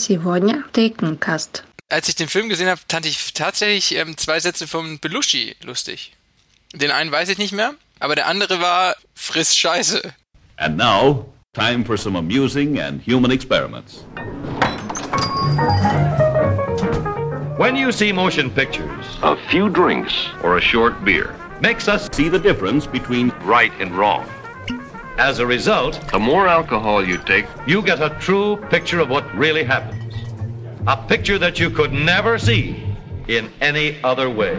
[0.00, 1.63] Сегодня Thekencast.
[1.89, 6.13] Als ich den Film gesehen habe, fand ich tatsächlich ähm, zwei Sätze von Belushi lustig.
[6.73, 10.01] Den einen weiß ich nicht mehr, aber der andere war friss Scheiße.
[10.57, 14.05] And now, time for some amusing and human experiments.
[17.57, 18.87] When you see motion pictures,
[19.21, 21.35] A few drinks or a short beer.
[21.61, 24.25] makes us See the difference between Right and wrong.
[25.17, 29.23] as a result, The more alcohol you take, you get a true picture of what
[29.35, 30.15] really happens.
[30.87, 32.75] A picture that you could never see
[33.27, 34.57] in any other way.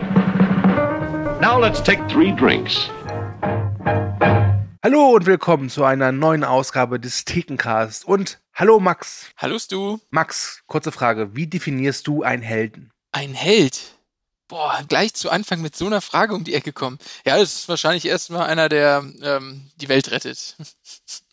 [1.40, 2.88] Now let's take three drinks.
[4.84, 8.04] Hallo und willkommen zu einer neuen Ausgabe des Thekencast.
[8.04, 9.30] Und hallo Max.
[9.36, 11.34] Hallo du, Max, kurze Frage.
[11.36, 12.92] Wie definierst du einen Helden?
[13.12, 13.98] ein Held.
[14.52, 16.98] Boah, gleich zu Anfang mit so einer Frage um die Ecke kommen.
[17.24, 20.58] Ja, das ist wahrscheinlich erstmal einer, der ähm, die Welt rettet.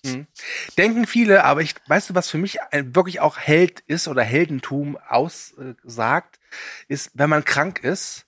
[0.77, 4.23] Denken viele, aber ich, weißt du, was für mich ein, wirklich auch Held ist oder
[4.23, 6.39] Heldentum aussagt,
[6.87, 8.25] ist, wenn man krank ist,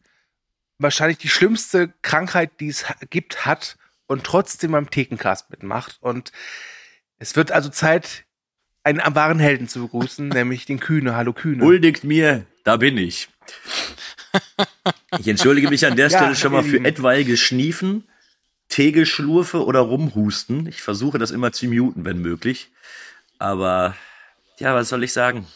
[0.78, 6.00] wahrscheinlich die schlimmste Krankheit, die es gibt, hat und trotzdem beim Thekencast mitmacht.
[6.02, 6.33] Und
[7.17, 8.26] es wird also Zeit,
[8.83, 11.16] einen wahren Helden zu begrüßen, nämlich den Kühne.
[11.16, 11.64] Hallo Kühne.
[11.64, 13.30] Huldigt mir, da bin ich.
[15.19, 18.07] Ich entschuldige mich an der Ja, Stelle schon mal für etwaige Schniefen,
[18.69, 20.67] Tegelschlurfe oder Rumhusten.
[20.67, 22.71] Ich versuche das immer zu muten, wenn möglich.
[23.39, 23.95] Aber
[24.57, 25.47] ja, was soll ich sagen?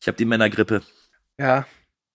[0.00, 0.82] Ich habe die Männergrippe.
[1.38, 1.66] Ja.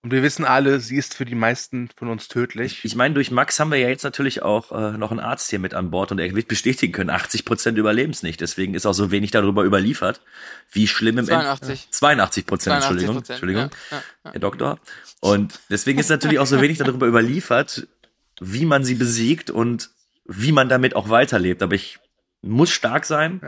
[0.03, 2.83] Und wir wissen alle, sie ist für die meisten von uns tödlich.
[2.83, 5.59] Ich meine, durch Max haben wir ja jetzt natürlich auch äh, noch einen Arzt hier
[5.59, 8.41] mit an Bord und er wird bestätigen können, 80 Prozent überleben es nicht.
[8.41, 10.21] Deswegen ist auch so wenig darüber überliefert,
[10.71, 11.89] wie schlimm im 82.
[11.91, 14.31] 82 Prozent, 82 Entschuldigung, Prozent, Entschuldigung, ja, ja, ja.
[14.31, 14.79] Herr Doktor.
[15.19, 17.87] Und deswegen ist natürlich auch so wenig darüber überliefert,
[18.39, 19.91] wie man sie besiegt und
[20.25, 21.61] wie man damit auch weiterlebt.
[21.61, 21.99] Aber ich
[22.41, 23.39] muss stark sein.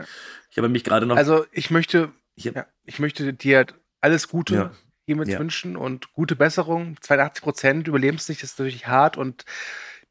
[0.52, 1.16] Ich habe mich gerade noch.
[1.16, 3.66] Also ich möchte, ich hab, ja, ich möchte dir
[4.00, 4.70] alles Gute
[5.06, 5.14] Ja.
[5.14, 5.38] hiermit Ja.
[5.38, 6.96] wünschen und gute Besserung.
[7.00, 9.44] 82 Prozent Überlebenssicht ist natürlich hart und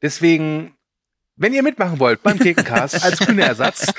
[0.02, 0.76] deswegen,
[1.36, 3.92] wenn ihr mitmachen wollt beim Thekencast als grüner Ersatz,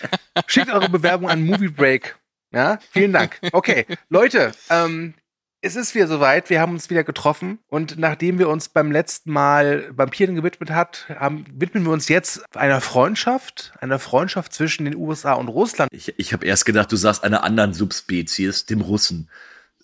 [0.48, 2.18] schickt eure Bewerbung an Movie Break.
[2.52, 3.40] Ja, vielen Dank.
[3.52, 5.16] Okay, Leute, ähm,
[5.60, 6.50] es ist wieder soweit.
[6.50, 11.08] Wir haben uns wieder getroffen und nachdem wir uns beim letzten Mal Vampiren gewidmet hat,
[11.10, 15.90] haben, widmen wir uns jetzt einer Freundschaft, einer Freundschaft zwischen den USA und Russland.
[15.92, 19.30] ich, ich habe erst gedacht, du sagst einer anderen Subspezies, dem Russen.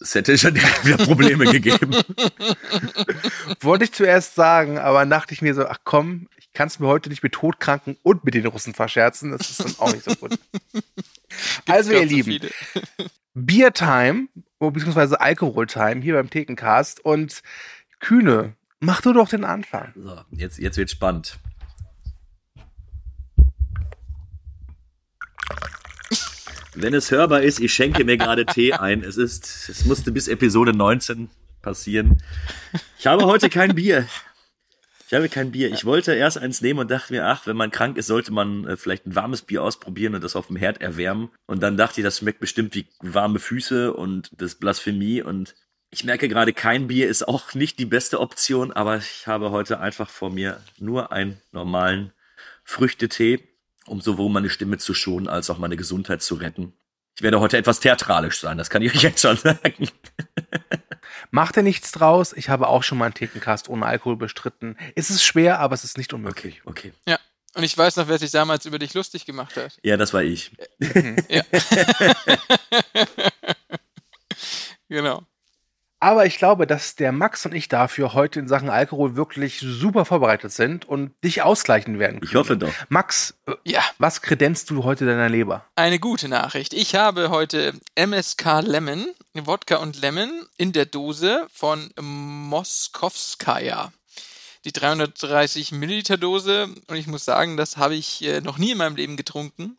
[0.02, 1.92] Es hätte schon direkt wieder Probleme gegeben.
[3.62, 6.88] Wollte ich zuerst sagen, aber dachte ich mir so, ach komm, ich kann es mir
[6.88, 9.32] heute nicht mit Todkranken und mit den Russen verscherzen.
[9.32, 10.40] Das ist dann auch nicht so gut.
[11.68, 12.50] also, ihr Lieben, viele.
[13.36, 14.28] Beer Time,
[14.60, 17.44] oh, beziehungsweise Alkohol Time hier beim Thekencast und
[18.00, 19.94] Kühne, mach du doch den Anfang.
[19.96, 21.38] So, jetzt, jetzt wird spannend.
[26.74, 29.04] Wenn es hörbar ist, ich schenke mir gerade Tee ein.
[29.04, 31.30] Es ist, es musste bis Episode 19
[31.62, 32.24] passieren.
[32.98, 34.08] Ich habe heute kein Bier.
[35.06, 35.74] Ich habe kein Bier.
[35.74, 38.66] Ich wollte erst eins nehmen und dachte mir, ach, wenn man krank ist, sollte man
[38.66, 41.30] äh, vielleicht ein warmes Bier ausprobieren und das auf dem Herd erwärmen.
[41.46, 45.22] Und dann dachte ich, das schmeckt bestimmt wie warme Füße und das Blasphemie.
[45.22, 45.56] Und
[45.90, 49.82] ich merke gerade, kein Bier ist auch nicht die beste Option, aber ich habe heute
[49.82, 52.14] einfach vor mir nur einen normalen
[52.64, 53.51] Früchtetee,
[53.88, 56.74] um sowohl meine Stimme zu schonen, als auch meine Gesundheit zu retten.
[57.16, 59.90] Ich werde heute etwas theatralisch sein, das kann ich euch jetzt schon sagen.
[61.32, 62.34] Macht dir nichts draus.
[62.34, 64.78] Ich habe auch schon mal einen Thekencast ohne Alkohol bestritten.
[64.96, 66.62] Es ist schwer, aber es ist nicht unmöglich.
[66.66, 66.94] Okay.
[67.08, 67.20] Ja.
[67.54, 69.78] Und ich weiß noch, wer sich damals über dich lustig gemacht hat.
[69.84, 70.52] Ja, das war ich.
[71.30, 71.44] Ja.
[74.90, 75.24] genau.
[76.04, 80.04] Aber ich glaube, dass der Max und ich dafür heute in Sachen Alkohol wirklich super
[80.04, 82.30] vorbereitet sind und dich ausgleichen werden können.
[82.30, 82.74] Ich hoffe doch.
[82.90, 85.64] Max, äh, Ja, was kredenzt du heute deiner Leber?
[85.76, 86.74] eine gute Nachricht.
[86.74, 93.92] Ich habe heute MSK Lemon, Wodka und Lemon in der Dose von Moskowskaja.
[94.64, 98.78] Die 330 Milliliter Dose und ich muss sagen, das habe ich äh, noch nie in
[98.78, 99.78] meinem Leben getrunken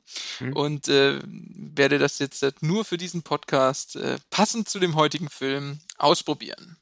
[0.55, 5.29] und äh, werde das jetzt äh, nur für diesen Podcast äh, passend zu dem heutigen
[5.29, 6.77] Film ausprobieren.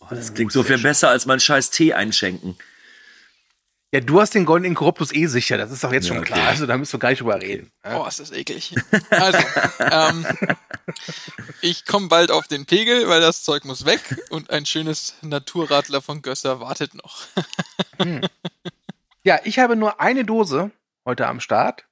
[0.00, 2.56] Oh, das klingt so viel besser als mein scheiß Tee einschenken.
[3.94, 6.32] Ja, du hast den Golden Incorruptus eh sicher, das ist doch jetzt Ja, schon okay.
[6.32, 6.48] klar.
[6.48, 7.70] Also da müssen wir gar nicht drüber reden.
[7.84, 8.00] Ja?
[8.00, 8.74] Oh, ist das eklig.
[9.10, 9.38] Also,
[9.80, 10.26] ähm,
[11.60, 14.00] ich komme bald auf den Pegel, weil das Zeug muss weg
[14.30, 17.26] und ein schönes Naturradler von Gösser wartet noch.
[19.24, 20.70] Ja, ich habe nur eine Dose
[21.04, 21.86] heute am Start.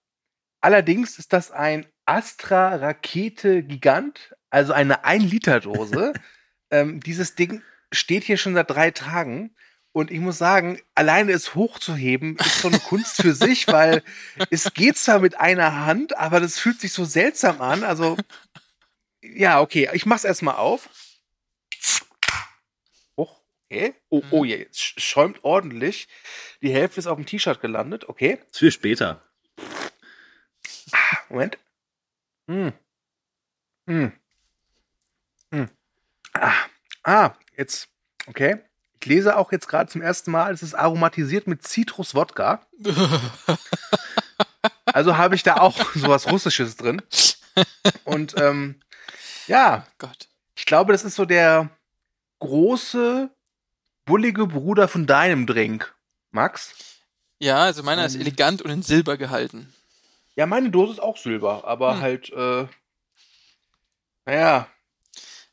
[0.62, 6.14] Allerdings ist das ein Astra Rakete Gigant, also eine 1-Liter-Dose.
[6.70, 7.62] ähm, dieses Ding
[7.92, 9.54] steht hier schon seit drei Tagen.
[9.92, 14.04] Und ich muss sagen, alleine es hochzuheben, ist so eine Kunst für sich, weil
[14.50, 17.82] es geht zwar mit einer Hand, aber das fühlt sich so seltsam an.
[17.82, 18.16] Also
[19.22, 19.88] Ja, okay.
[19.92, 20.88] Ich mach's erstmal auf.
[23.16, 23.28] Oh,
[23.66, 23.94] okay.
[24.08, 26.06] Oh, oh, je, es sch- schäumt ordentlich.
[26.62, 28.08] Die Hälfte ist auf dem T-Shirt gelandet.
[28.08, 28.36] Okay.
[28.38, 29.22] Das ist für später.
[31.28, 31.58] Moment.
[32.48, 32.72] Hm.
[33.88, 34.12] Hm.
[35.52, 35.68] Hm.
[36.32, 36.54] Ah.
[37.02, 37.88] ah, jetzt.
[38.26, 38.58] Okay.
[39.02, 42.66] Ich lese auch jetzt gerade zum ersten Mal, es ist aromatisiert mit Zitrus-Wodka.
[44.92, 47.00] Also habe ich da auch sowas Russisches drin.
[48.04, 48.80] Und ähm,
[49.46, 50.28] ja, Gott.
[50.56, 51.70] ich glaube, das ist so der
[52.40, 53.30] große,
[54.04, 55.94] bullige Bruder von deinem Drink.
[56.32, 56.74] Max?
[57.38, 58.22] Ja, also meiner ist Ähm.
[58.22, 59.72] elegant und in Silber gehalten.
[60.34, 62.00] Ja, meine Dose ist auch Silber, aber Hm.
[62.00, 62.66] halt, äh,
[64.26, 64.66] naja,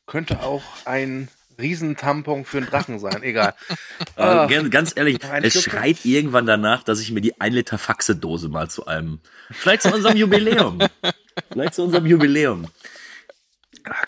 [0.06, 1.28] könnte auch ein
[1.60, 3.54] Riesentampon für einen Drachen sein, egal.
[4.16, 4.68] Aber Ah.
[4.68, 5.64] ganz, ehrlich, es Schluck?
[5.64, 9.20] schreit irgendwann danach, dass ich mir die 1 Liter Faxe-Dose mal zu einem,
[9.50, 10.78] vielleicht zu unserem Jubiläum,
[11.52, 12.68] vielleicht zu unserem Jubiläum.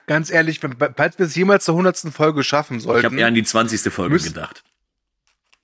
[0.06, 3.18] Ganz ehrlich, wenn- falls wir es jemals zur hundertsten Folge schaffen Ich habe sollten.
[3.18, 3.92] eher an die 20.
[3.92, 4.62] Folge Müssen- gedacht.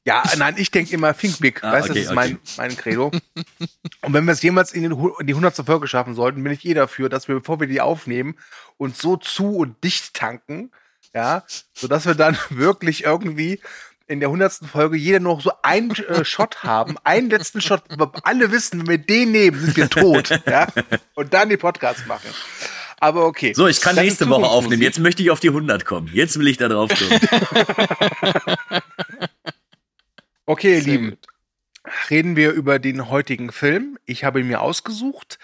[0.05, 1.65] Ja, nein, ich denke immer Think Big.
[1.65, 3.11] Ah, weißt du, okay, das ist mein, mein Credo.
[4.03, 6.65] Und wenn wir es jemals in, den, in die hundertste Folge schaffen sollten, bin ich
[6.65, 8.37] eh dafür, dass wir, bevor wir die aufnehmen,
[8.77, 10.71] uns so zu und dicht tanken,
[11.17, 13.61] ja, sodass wir dann wirklich irgendwie
[14.07, 18.05] in der hundertsten Folge jeder noch so einen äh, Shot haben, einen letzten Shot, wo
[18.23, 20.69] alle wissen, wenn wir den nehmen, sind wir tot, ja,
[21.15, 22.31] und dann die Podcasts machen.
[23.01, 23.53] Aber okay.
[23.55, 24.81] So, ich kann Das nächste Woche aufnehmen.
[24.81, 26.09] Jetzt möchte ich auf die 100 kommen.
[26.15, 27.21] Jetzt will ich da drauf kommen.
[30.49, 31.11] Okay, ihr Lieben.
[31.11, 31.27] gut.
[32.09, 33.99] reden wir über den heutigen Film.
[34.05, 35.41] Ich habe ihn mir ausgesucht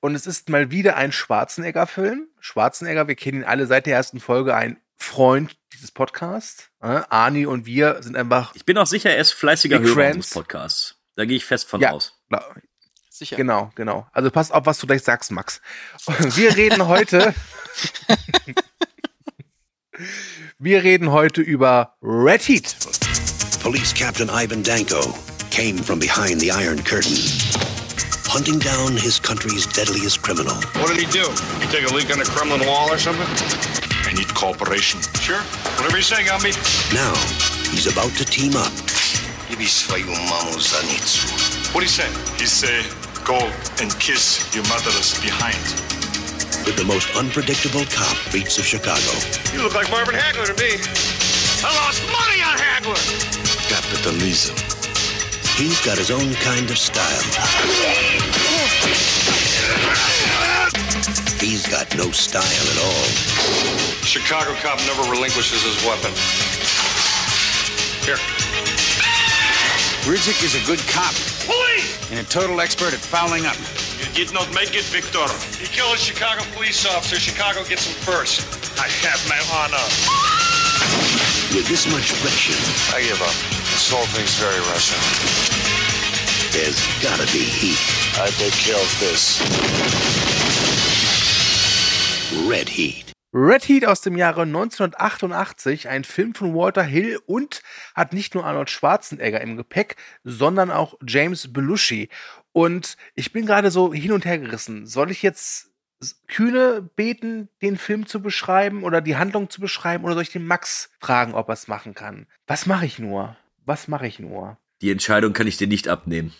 [0.00, 2.28] und es ist mal wieder ein Schwarzenegger-Film.
[2.38, 6.68] Schwarzenegger, wir kennen ihn alle seit der ersten Folge, ein Freund dieses Podcasts.
[6.80, 10.16] Äh, Arni und wir sind einfach, Ich bin auch sicher, er ist fleißiger Hörer Friends.
[10.16, 10.94] unseres Podcasts.
[11.16, 11.90] Da gehe ich fest von Ja.
[11.90, 12.14] aus.
[13.10, 13.36] Sicher.
[13.36, 14.06] genau, genau.
[14.12, 15.60] Also passt auf, was du gleich sagst, Max.
[16.36, 17.34] Wir reden heute,
[20.58, 22.74] wir reden heute über Red Heat.
[23.62, 25.14] Police Captain Ivan Danko
[25.50, 27.16] came from behind the Iron Curtain,
[28.28, 30.54] hunting down his country's deadliest criminal.
[30.80, 31.28] What did he do?
[31.60, 33.26] You take a leak on the Kremlin wall or something?
[34.12, 35.00] I need cooperation.
[35.24, 35.40] Sure.
[35.80, 36.52] Whatever you say, Gumby.
[36.92, 37.16] Now,
[37.72, 38.68] he's about to team up
[41.72, 42.12] What do you say?
[42.36, 42.84] He say,
[43.24, 43.40] go
[43.80, 45.56] and kiss your mother's behind.
[46.68, 49.00] with the most unpredictable cop beats of Chicago.
[49.56, 50.76] You look like Marvin Hagler to me.
[51.64, 53.00] I lost money on Hagler.
[53.72, 54.56] Capitalism.
[55.56, 57.24] He's got his own kind of style.
[61.40, 63.91] He's got no style at all.
[64.02, 66.10] Chicago cop never relinquishes his weapon.
[68.04, 68.18] Here.
[70.04, 71.14] Ridzik is a good cop
[71.46, 72.10] Police!
[72.10, 73.56] and a total expert at fouling up.
[74.02, 75.22] You did not make it, Victor.
[75.62, 78.42] You kill a Chicago police officer, Chicago gets him first.
[78.78, 79.86] I have my honor.
[81.54, 82.58] With this much friction,
[82.94, 83.36] I give up.
[83.70, 84.98] This whole thing's very Russian.
[86.50, 87.78] there's gotta be heat.
[88.18, 89.40] I take care of this.
[92.48, 93.11] Red Heat.
[93.34, 97.62] Red Heat aus dem Jahre 1988, ein Film von Walter Hill und
[97.94, 102.10] hat nicht nur Arnold Schwarzenegger im Gepäck, sondern auch James Belushi.
[102.52, 104.86] Und ich bin gerade so hin und her gerissen.
[104.86, 105.70] Soll ich jetzt
[106.28, 110.46] Kühne beten, den Film zu beschreiben oder die Handlung zu beschreiben oder soll ich den
[110.46, 112.26] Max fragen, ob er es machen kann?
[112.46, 113.36] Was mache ich nur?
[113.64, 114.58] Was mache ich nur?
[114.82, 116.34] Die Entscheidung kann ich dir nicht abnehmen.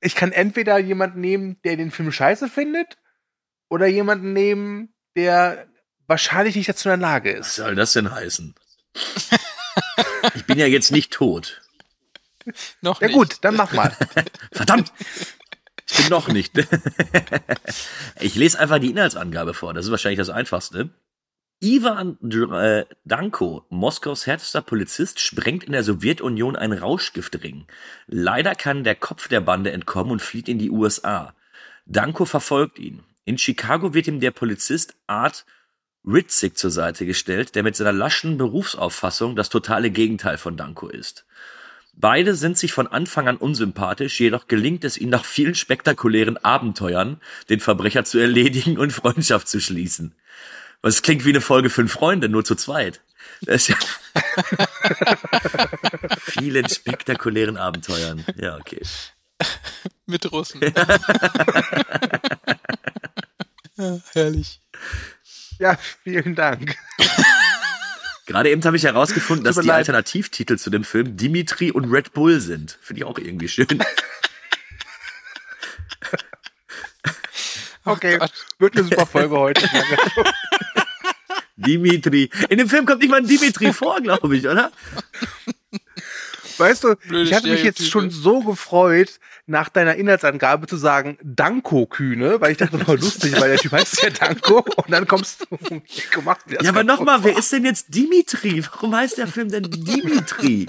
[0.00, 2.98] Ich kann entweder jemanden nehmen, der den Film scheiße findet
[3.68, 5.66] oder jemanden nehmen, der
[6.06, 7.54] wahrscheinlich nicht dazu in der Lage Was ist.
[7.56, 8.54] soll das denn heißen?
[10.34, 11.60] ich bin ja jetzt nicht tot.
[12.82, 13.16] Noch Ja nicht.
[13.16, 13.96] gut, dann mach mal.
[14.52, 14.92] Verdammt!
[15.86, 16.52] Ich bin noch nicht.
[18.20, 19.74] ich lese einfach die Inhaltsangabe vor.
[19.74, 20.90] Das ist wahrscheinlich das Einfachste.
[21.60, 22.18] Ivan
[22.52, 27.66] äh, Danko, Moskaus härtester Polizist, sprengt in der Sowjetunion einen Rauschgiftring.
[28.06, 31.34] Leider kann der Kopf der Bande entkommen und flieht in die USA.
[31.86, 33.02] Danko verfolgt ihn.
[33.24, 35.46] In Chicago wird ihm der Polizist Art
[36.06, 41.24] Ritzig zur Seite gestellt, der mit seiner laschen Berufsauffassung das totale Gegenteil von Danko ist.
[41.96, 47.20] Beide sind sich von Anfang an unsympathisch, jedoch gelingt es ihnen nach vielen spektakulären Abenteuern,
[47.48, 50.14] den Verbrecher zu erledigen und Freundschaft zu schließen.
[50.82, 53.00] Was klingt wie eine Folge Fünf Freunde, nur zu zweit.
[53.40, 53.76] Das ist ja
[56.18, 58.22] vielen spektakulären Abenteuern.
[58.36, 58.82] Ja, okay.
[60.06, 60.60] Mit Russen.
[63.76, 64.60] ja, herrlich.
[65.58, 66.76] Ja, vielen Dank.
[68.26, 69.78] Gerade eben habe ich herausgefunden, dass die leid.
[69.78, 72.78] Alternativtitel zu dem Film Dimitri und Red Bull sind.
[72.80, 73.66] Finde ich auch irgendwie schön.
[77.86, 78.32] Okay, Gott.
[78.58, 79.68] wird eine super Folge heute.
[81.56, 82.30] Dimitri.
[82.48, 84.72] In dem Film kommt nicht mal ein Dimitri vor, glaube ich, oder?
[86.58, 91.18] Weißt du, Blöde ich hatte mich jetzt schon so gefreut, nach deiner Inhaltsangabe zu sagen,
[91.22, 95.06] Danko Kühne, weil ich dachte, oh, lustig, weil der Typ heißt ja Danko und dann
[95.06, 98.64] kommst du das Ja, aber nochmal, wer ist denn jetzt Dimitri?
[98.72, 100.66] Warum heißt der Film denn Dimitri?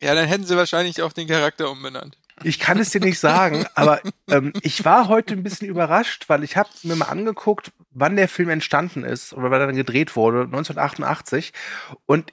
[0.00, 2.16] Ja, dann hätten sie wahrscheinlich auch den Charakter umbenannt.
[2.44, 6.44] Ich kann es dir nicht sagen, aber ähm, ich war heute ein bisschen überrascht, weil
[6.44, 10.14] ich habe mir mal angeguckt, wann der Film entstanden ist oder wann er dann gedreht
[10.14, 11.52] wurde, 1988.
[12.06, 12.32] Und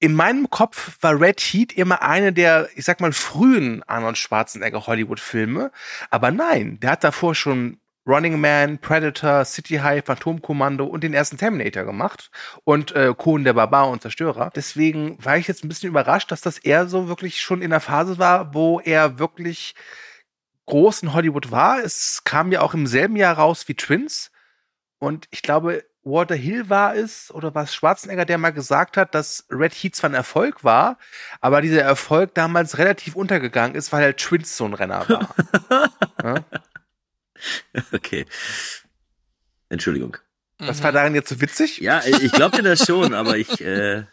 [0.00, 4.86] in meinem Kopf war Red Heat immer eine der, ich sag mal, frühen Arnold Schwarzenegger
[4.86, 5.70] Hollywood-Filme.
[6.08, 11.36] Aber nein, der hat davor schon Running Man, Predator, City High, Phantomkommando und den ersten
[11.36, 12.30] Terminator gemacht
[12.64, 14.50] und äh, Cohen der Barbar und Zerstörer.
[14.54, 17.80] Deswegen war ich jetzt ein bisschen überrascht, dass das eher so wirklich schon in der
[17.80, 19.74] Phase war, wo er wirklich
[20.64, 21.84] groß in Hollywood war.
[21.84, 24.30] Es kam ja auch im selben Jahr raus wie Twins.
[24.98, 29.14] Und ich glaube, Walter Hill war es oder war es Schwarzenegger, der mal gesagt hat,
[29.14, 30.98] dass Red Heat zwar ein Erfolg war,
[31.40, 35.34] aber dieser Erfolg damals relativ untergegangen ist, weil halt Twins so ein Renner war.
[36.24, 36.44] ja?
[37.92, 38.26] Okay.
[39.68, 40.16] Entschuldigung.
[40.58, 41.78] Was war daran jetzt so witzig?
[41.78, 44.04] Ja, ich glaube dir das schon, aber ich, äh,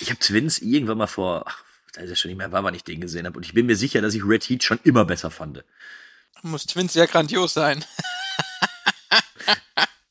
[0.00, 2.74] ich habe Twins irgendwann mal vor, ach, da ist ja schon nicht mehr, war, wann
[2.74, 3.36] ich den gesehen habe.
[3.36, 5.64] Und ich bin mir sicher, dass ich Red Heat schon immer besser fand.
[6.42, 7.84] Muss Twins ja grandios sein.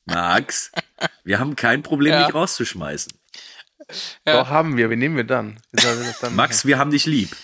[0.06, 0.72] Max,
[1.24, 2.24] wir haben kein Problem, Ja.
[2.26, 3.12] dich rauszuschmeißen.
[4.26, 4.38] Ja.
[4.40, 4.90] Doch, haben wir.
[4.90, 5.60] Wie nehmen wir dann?
[5.72, 7.36] Wir dann Max, wir haben dich lieb.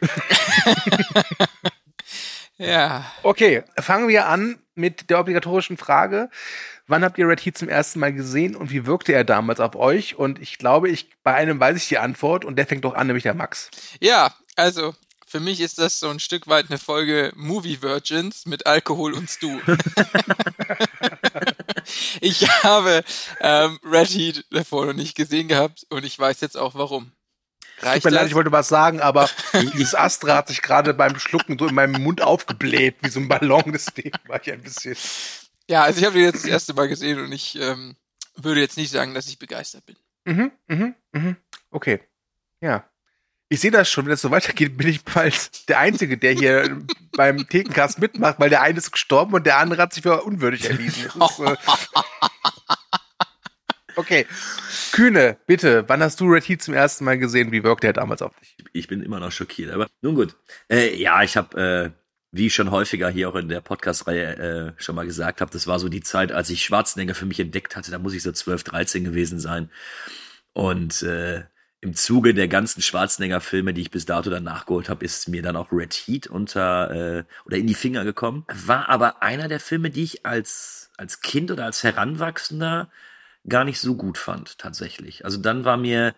[2.58, 3.10] Ja.
[3.24, 6.30] Okay, fangen wir an mit der obligatorischen Frage.
[6.86, 9.74] Wann habt ihr Red Heat zum ersten Mal gesehen und wie wirkte er damals auf
[9.74, 10.14] euch?
[10.16, 13.08] Und ich glaube, ich bei einem weiß ich die Antwort und der fängt doch an,
[13.08, 13.68] nämlich der Max.
[14.00, 14.94] Ja, also
[15.26, 19.28] für mich ist das so ein Stück weit eine Folge Movie Virgins mit Alkohol und
[19.28, 19.58] Stu.
[22.20, 23.04] ich habe
[23.40, 27.12] ähm, Red Heat davor noch nicht gesehen gehabt und ich weiß jetzt auch warum.
[27.76, 29.28] Tut Reicht mir leid, ich wollte was sagen, aber
[29.74, 33.28] dieses Astra hat sich gerade beim Schlucken so in meinem Mund aufgebläht, wie so ein
[33.28, 33.72] Ballon.
[33.72, 34.96] Deswegen war ich ein bisschen.
[35.68, 37.96] Ja, also ich habe den jetzt das erste Mal gesehen und ich ähm,
[38.36, 39.96] würde jetzt nicht sagen, dass ich begeistert bin.
[40.24, 41.36] Mhm, mhm, mhm.
[41.70, 42.00] Okay.
[42.60, 42.88] Ja.
[43.52, 46.78] Ich sehe das schon, wenn es so weitergeht, bin ich bald der Einzige, der hier
[47.12, 50.70] beim Thekencast mitmacht, weil der eine ist gestorben und der andere hat sich für unwürdig
[50.70, 51.04] erwiesen.
[51.04, 51.54] Ist, äh
[53.96, 54.26] okay.
[54.92, 57.52] Kühne, bitte, wann hast du Red Heat zum ersten Mal gesehen?
[57.52, 58.56] Wie wirkte er damals auf dich?
[58.72, 60.34] Ich bin immer noch schockiert, aber nun gut.
[60.70, 61.90] Äh, ja, ich habe, äh,
[62.30, 65.66] wie ich schon häufiger hier auch in der Podcast-Reihe äh, schon mal gesagt habe, das
[65.66, 67.90] war so die Zeit, als ich Schwarzenegger für mich entdeckt hatte.
[67.90, 69.68] Da muss ich so 12, 13 gewesen sein.
[70.54, 71.42] Und äh,
[71.82, 75.56] im Zuge der ganzen Schwarzenegger-Filme, die ich bis dato dann nachgeholt habe, ist mir dann
[75.56, 78.44] auch Red Heat unter äh, oder in die Finger gekommen.
[78.48, 82.88] War aber einer der Filme, die ich als als Kind oder als Heranwachsender
[83.48, 85.24] gar nicht so gut fand, tatsächlich.
[85.24, 86.14] Also dann war mir,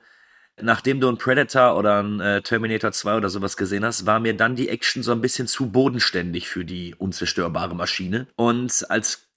[0.61, 4.37] nachdem du ein Predator oder ein äh, Terminator 2 oder sowas gesehen hast, war mir
[4.37, 8.27] dann die Action so ein bisschen zu bodenständig für die unzerstörbare Maschine.
[8.37, 9.31] Und als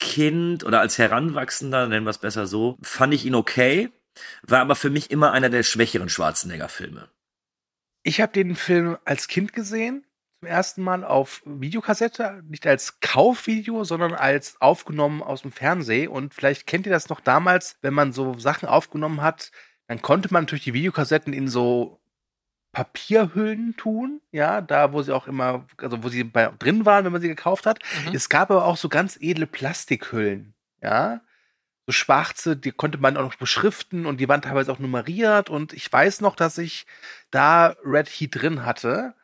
[0.00, 3.90] Kind oder als Heranwachsender, nennen wir es besser so, fand ich ihn okay,
[4.42, 7.08] war aber für mich immer einer der schwächeren Schwarzenegger-Filme.
[8.02, 10.06] Ich habe den Film als Kind gesehen,
[10.40, 16.08] zum ersten Mal auf Videokassette, nicht als Kaufvideo, sondern als aufgenommen aus dem Fernsehen.
[16.08, 19.50] Und vielleicht kennt ihr das noch damals, wenn man so Sachen aufgenommen hat,
[19.88, 22.00] dann konnte man natürlich die Videokassetten in so
[22.72, 27.12] Papierhüllen tun, ja, da wo sie auch immer, also wo sie bei, drin waren, wenn
[27.12, 27.80] man sie gekauft hat.
[28.06, 28.14] Mhm.
[28.14, 31.22] Es gab aber auch so ganz edle Plastikhüllen, ja,
[31.88, 35.72] so schwarze, die konnte man auch noch beschriften und die waren teilweise auch nummeriert und
[35.72, 36.84] ich weiß noch, dass ich
[37.30, 39.14] da Red Heat drin hatte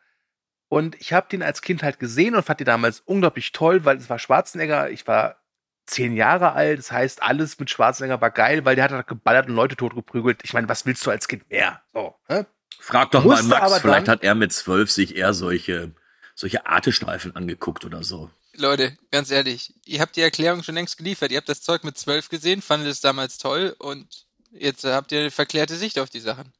[0.71, 3.99] und ich habe den als Kind halt gesehen und fand den damals unglaublich toll, weil
[3.99, 5.37] es war Schwarzenegger, ich war
[5.85, 9.47] zehn Jahre alt, das heißt, alles mit Schwarzenegger war geil, weil der hat halt geballert
[9.47, 10.41] und Leute totgeprügelt.
[10.43, 11.83] Ich meine, was willst du als Kind mehr?
[11.93, 12.47] So, ne?
[12.81, 15.93] Frag doch Musste mal Max, vielleicht hat er mit zwölf sich eher solche,
[16.35, 18.31] solche Artestreifen angeguckt oder so.
[18.57, 21.33] Leute, ganz ehrlich, ihr habt die Erklärung schon längst geliefert.
[21.33, 24.07] Ihr habt das Zeug mit zwölf gesehen, fandet es damals toll und
[24.53, 26.53] jetzt äh, habt ihr eine verklärte Sicht auf die Sachen.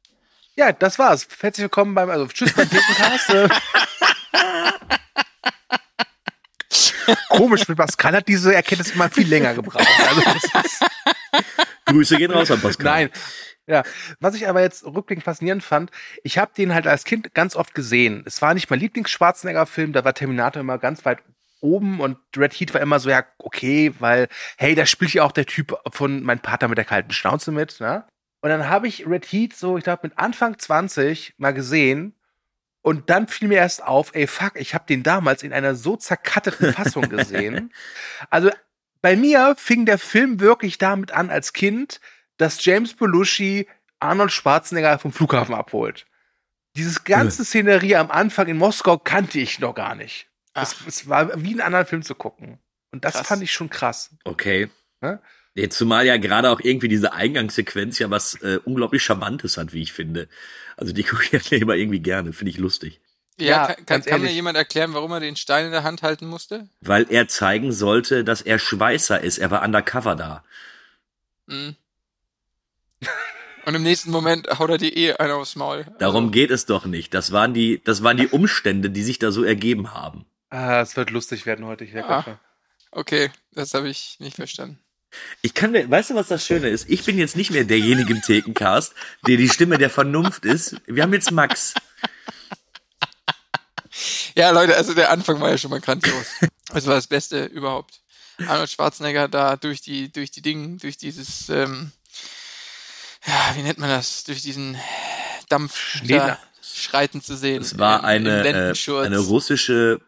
[0.55, 1.27] Ja, das war's.
[1.39, 3.29] Herzlich willkommen beim, also tschüss beim Thekencast.
[7.29, 9.87] Komisch, mit Pascal hat diese Erkenntnis immer viel länger gebraucht.
[9.99, 10.21] Also
[11.85, 12.85] Grüße gehen raus an Pascal.
[12.85, 13.09] Nein.
[13.67, 13.83] Ja,
[14.19, 15.91] was ich aber jetzt rückblickend faszinierend fand,
[16.23, 18.23] ich habe den halt als Kind ganz oft gesehen.
[18.25, 21.19] Es war nicht mein Lieblings-Schwarzenegger-Film, da war Terminator immer ganz weit
[21.65, 25.31] oben und Red Heat war immer so, ja, okay, weil, hey, da spielt ja auch
[25.31, 28.05] der Typ von Mein Vater mit der kalten Schnauze mit, ne?
[28.41, 32.13] Und dann habe ich Red Heat so, ich glaube, mit Anfang 20 mal gesehen
[32.83, 35.95] und dann fiel mir erst auf, ey, fuck, ich habe den damals in einer so
[35.95, 37.73] zerkatteten Fassung gesehen.
[38.29, 38.51] Also
[39.01, 41.99] bei mir fing der Film wirklich damit an als Kind,
[42.37, 43.67] dass James Belushi
[43.99, 46.05] Arnold Schwarzenegger vom Flughafen abholt.
[46.75, 50.27] Dieses ganze Szenerie am Anfang in Moskau kannte ich noch gar nicht.
[50.63, 52.59] Es, es war wie einen anderen Film zu gucken.
[52.91, 53.27] Und das Krass.
[53.27, 54.15] fand ich schon krass.
[54.23, 54.69] Okay.
[55.01, 55.21] Ne?
[55.53, 59.81] Jetzt zumal ja gerade auch irgendwie diese Eingangssequenz ja was äh, unglaublich Charmantes hat, wie
[59.81, 60.27] ich finde.
[60.77, 63.01] Also die gucke ich ja immer irgendwie gerne, finde ich lustig.
[63.37, 65.83] Ja, Ja, kann, kann, ganz kann mir jemand erklären, warum er den Stein in der
[65.83, 66.69] Hand halten musste?
[66.79, 69.37] Weil er zeigen sollte, dass er Schweißer ist.
[69.37, 70.43] Er war undercover da.
[71.47, 71.75] Mhm.
[73.65, 75.85] Und im nächsten Moment haut er die eh einer aufs Maul.
[75.99, 77.13] Darum geht es doch nicht.
[77.13, 80.25] Das waren die, das waren die Umstände, die sich da so ergeben haben.
[80.49, 81.83] Ah, es wird lustig werden heute.
[81.83, 82.39] Ich Ah.
[82.91, 84.79] Okay, das habe ich nicht verstanden.
[85.41, 86.89] Ich kann mir, weißt du, was das Schöne ist?
[86.89, 88.93] Ich bin jetzt nicht mehr derjenige im Thekencast,
[89.27, 90.75] der die Stimme der Vernunft ist.
[90.85, 91.73] Wir haben jetzt Max.
[94.37, 96.25] Ja, Leute, also der Anfang war ja schon mal grandios.
[96.67, 98.01] Das war das Beste überhaupt.
[98.45, 101.93] Arnold Schwarzenegger da durch die, durch die Dinge, durch dieses, ähm,
[103.25, 104.77] ja, wie nennt man das, durch diesen
[105.47, 107.61] Dampf da schreiten zu sehen.
[107.61, 108.73] Es war eine, äh,
[109.03, 110.01] eine russische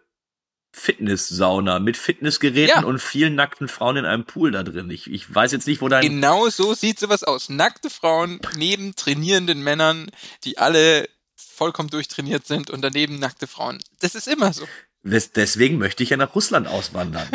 [0.72, 2.86] Fitnesssauna mit Fitnessgeräten Ja.
[2.86, 4.90] und vielen nackten Frauen in einem Pool da drin.
[4.90, 7.50] Ich, ich weiß jetzt nicht, wo dein, Genau so sieht sowas aus.
[7.50, 10.10] Nackte Frauen neben trainierenden Männern,
[10.44, 13.80] die alle vollkommen durchtrainiert sind und daneben nackte Frauen.
[14.00, 14.68] Das ist immer so.
[15.04, 17.28] Deswegen möchte ich ja nach Russland auswandern.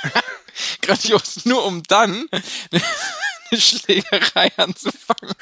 [0.82, 1.44] Grandios.
[1.44, 2.26] Nur um dann
[2.72, 5.34] eine Schlägerei anzufangen.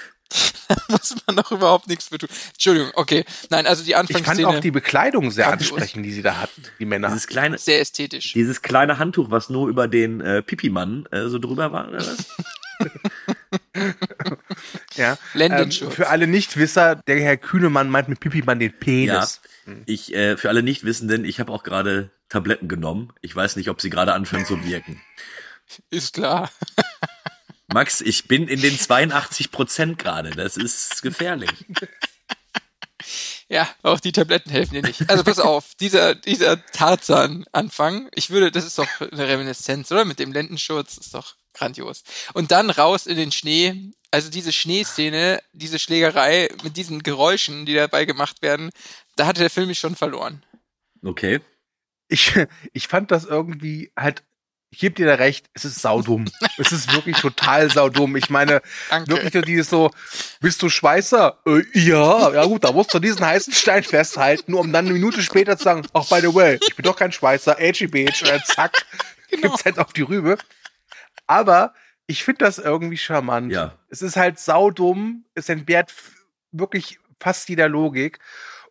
[0.69, 2.29] Da muss man doch überhaupt nichts für tun.
[2.55, 3.25] Entschuldigung, okay.
[3.51, 5.71] Nein, also die Ich fand Anfangsszene auch die Bekleidung sehr Grandios.
[5.73, 7.09] ansprechend, die sie da hatten, die Männer.
[7.09, 8.33] Dieses kleine, sehr ästhetisch.
[8.33, 12.27] dieses kleine Handtuch, was nur über den äh, Pipi-Mann äh, so drüber war, oder was?
[14.95, 15.19] Ja.
[15.35, 18.77] Ähm, für alle Nichtwisser, der Herr Kühnemann meint mit Pipi-Mann den Ja.
[18.79, 19.41] Penis.
[19.85, 23.13] Ich, äh, für alle Nichtwissenden, ich habe auch gerade Tabletten genommen.
[23.21, 25.01] Ich weiß nicht, ob sie gerade anfangen zu wirken.
[25.91, 26.51] Ist klar.
[27.69, 30.31] Max, ich bin in den 82 Prozent gerade.
[30.31, 31.51] Das ist gefährlich.
[33.49, 35.09] Ja, auch die Tabletten helfen dir nicht.
[35.09, 40.05] Also pass auf, dieser, dieser Tarzan-Anfang, ich würde, das ist doch eine Reminiszenz, oder?
[40.05, 42.03] Mit dem Lendenschurz, ist doch grandios.
[42.35, 47.75] Und dann raus in den Schnee, also diese Schneeszene, diese Schlägerei mit diesen Geräuschen, die
[47.75, 48.71] dabei gemacht werden,
[49.15, 50.45] da hatte der Film mich schon verloren.
[51.05, 51.41] Okay.
[52.09, 52.35] Ich,
[52.73, 54.25] ich fand das irgendwie halt,
[54.71, 56.27] ich gebe dir da recht, es ist saudumm.
[56.59, 58.17] es ist wirklich total saudumm.
[58.17, 59.11] Ich meine, Danke.
[59.11, 59.91] wirklich so dieses so,
[60.41, 61.39] bist du Schweißer?
[61.47, 64.95] Äh, ja, ja gut, da musst du diesen heißen Stein festhalten, nur um dann eine
[64.95, 68.29] Minute später zu sagen, ach, by the way, ich bin doch kein Schweißer, bitch, und
[68.31, 68.73] dann zack,
[69.31, 69.43] Genau.
[69.43, 70.39] gibt's halt auf die Rübe.
[71.27, 71.75] Aber
[72.07, 73.53] ich finde das irgendwie charmant.
[73.53, 73.77] Ja.
[73.89, 75.93] Es ist halt saudumm, es entbehrt
[76.53, 78.19] wirklich fast jeder Logik.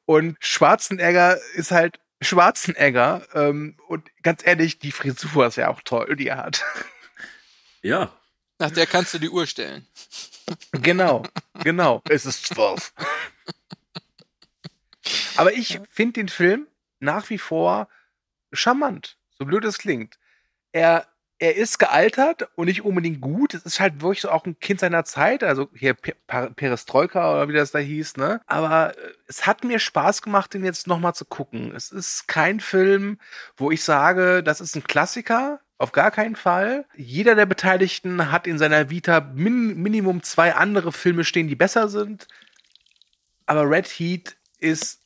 [0.06, 3.26] Und Schwarzenegger ist halt Schwarzenegger.
[3.34, 6.64] Ähm, und ganz ehrlich, die Frisur ist ja auch toll, die er hat.
[7.82, 8.12] Ja.
[8.58, 9.86] Nach der kannst du die Uhr stellen.
[10.72, 11.24] genau,
[11.64, 12.02] genau.
[12.10, 12.94] Es ist zwölf.
[15.36, 16.68] Aber ich finde den Film
[17.00, 17.88] nach wie vor
[18.52, 20.18] charmant, so blöd es klingt.
[20.72, 23.54] Er, er ist gealtert und nicht unbedingt gut.
[23.54, 27.54] Es ist halt wirklich so auch ein Kind seiner Zeit, also hier Perestroika oder wie
[27.54, 28.42] das da hieß, ne?
[28.48, 31.74] Aber äh, es hat mir Spaß gemacht, den jetzt nochmal zu gucken.
[31.76, 33.20] Es ist kein Film,
[33.58, 35.60] wo ich sage, das ist ein Klassiker.
[35.78, 36.86] Auf gar keinen Fall.
[36.96, 41.90] Jeder der Beteiligten hat in seiner Vita min Minimum zwei andere Filme stehen, die besser
[41.90, 42.30] sind.
[43.46, 45.02] Aber Red Heat ist.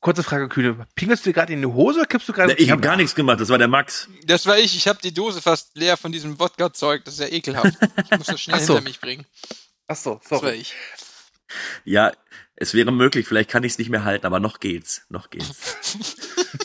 [0.00, 0.86] Kurze Frage, Kühne.
[0.94, 2.54] Pingelst du dir gerade in die Hose oder kippst du gerade?
[2.54, 3.40] Ich habe gar nichts gemacht.
[3.40, 4.08] Das war der Max.
[4.24, 7.26] Das war ich, ich habe die Dose fast leer von diesem Wodka-Zeug, das ist ja
[7.28, 7.74] ekelhaft.
[8.04, 8.74] Ich muss das schnell so.
[8.74, 9.26] hinter mich bringen.
[9.88, 10.54] Ach so, Das war sorry.
[10.54, 10.74] ich.
[11.84, 12.12] Ja,
[12.54, 13.26] es wäre möglich.
[13.26, 15.02] Vielleicht kann ich es nicht mehr halten, aber noch geht's.
[15.08, 15.50] Noch geht's.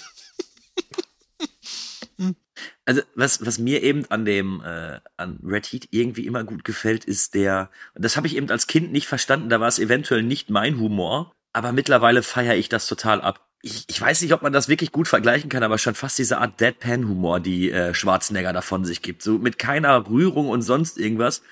[2.85, 7.05] Also was, was mir eben an dem äh, an Red Heat irgendwie immer gut gefällt,
[7.05, 10.21] ist der, und das habe ich eben als Kind nicht verstanden, da war es eventuell
[10.21, 13.47] nicht mein Humor, aber mittlerweile feiere ich das total ab.
[13.61, 16.39] Ich, ich weiß nicht, ob man das wirklich gut vergleichen kann, aber schon fast diese
[16.39, 19.21] Art Deadpan-Humor, die äh, Schwarzenegger davon sich gibt.
[19.21, 21.43] So mit keiner Rührung und sonst irgendwas.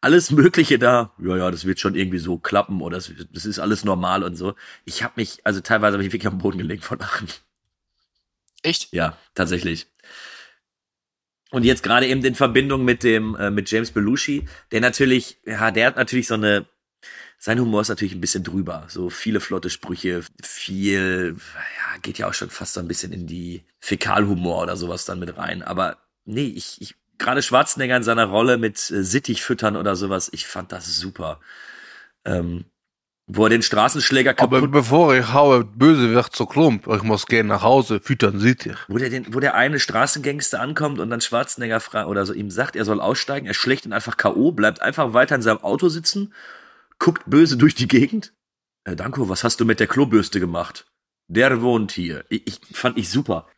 [0.00, 3.58] Alles Mögliche da, ja, ja, das wird schon irgendwie so klappen oder das, das ist
[3.58, 4.54] alles normal und so.
[4.86, 7.28] Ich habe mich, also teilweise habe ich wirklich am Boden gelegt von Lachen.
[8.62, 8.92] Echt?
[8.92, 9.86] Ja, tatsächlich.
[11.50, 15.70] Und jetzt gerade eben in Verbindung mit dem äh, mit James Belushi, der natürlich, ja,
[15.70, 16.66] der hat natürlich so eine
[17.42, 22.28] sein Humor ist natürlich ein bisschen drüber, so viele flotte Sprüche, viel ja, geht ja
[22.28, 25.96] auch schon fast so ein bisschen in die Fäkalhumor oder sowas dann mit rein, aber
[26.26, 30.46] nee, ich ich gerade Schwarzenegger in seiner Rolle mit äh, Sittich füttern oder sowas, ich
[30.46, 31.40] fand das super.
[32.26, 32.66] Ähm,
[33.26, 36.86] Wo er den Straßenschläger Aber kaputt, bevor ich haue, böse wird so klump.
[36.88, 38.76] Ich muss gehen nach Hause, füttern Sie dich.
[38.88, 42.50] wo der, den, wo der eine Straßengangster ankommt und dann Schwarzenegger fragt oder so ihm
[42.50, 45.88] sagt, er soll aussteigen, er schlägt ihn einfach K.O., bleibt einfach weiter in seinem Auto
[45.88, 46.34] sitzen,
[47.00, 48.32] guckt böse durch die Gegend.
[48.84, 50.86] Äh, Danko, was hast du mit der Klobürste gemacht?
[51.26, 52.24] Der wohnt hier.
[52.28, 53.48] Ich, ich fand ich super.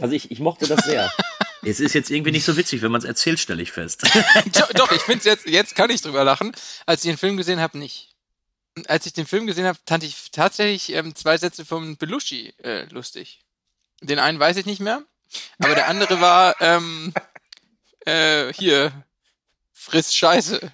[0.00, 1.12] Also ich, ich mochte das sehr.
[1.62, 4.02] es ist jetzt irgendwie nicht so witzig, wenn man es erzählt, stelle ich fest.
[4.52, 6.52] doch, doch, ich finde jetzt, jetzt kann ich drüber lachen.
[6.86, 8.10] Als ich den Film gesehen habe, nicht.
[8.86, 12.84] Als ich den Film gesehen habe, fand ich tatsächlich ähm, zwei Sätze von Belushi äh,
[12.86, 13.40] lustig.
[14.00, 15.02] Den einen weiß ich nicht mehr,
[15.58, 17.12] aber der andere war ähm,
[18.00, 18.92] äh, hier
[19.72, 20.72] friss Scheiße.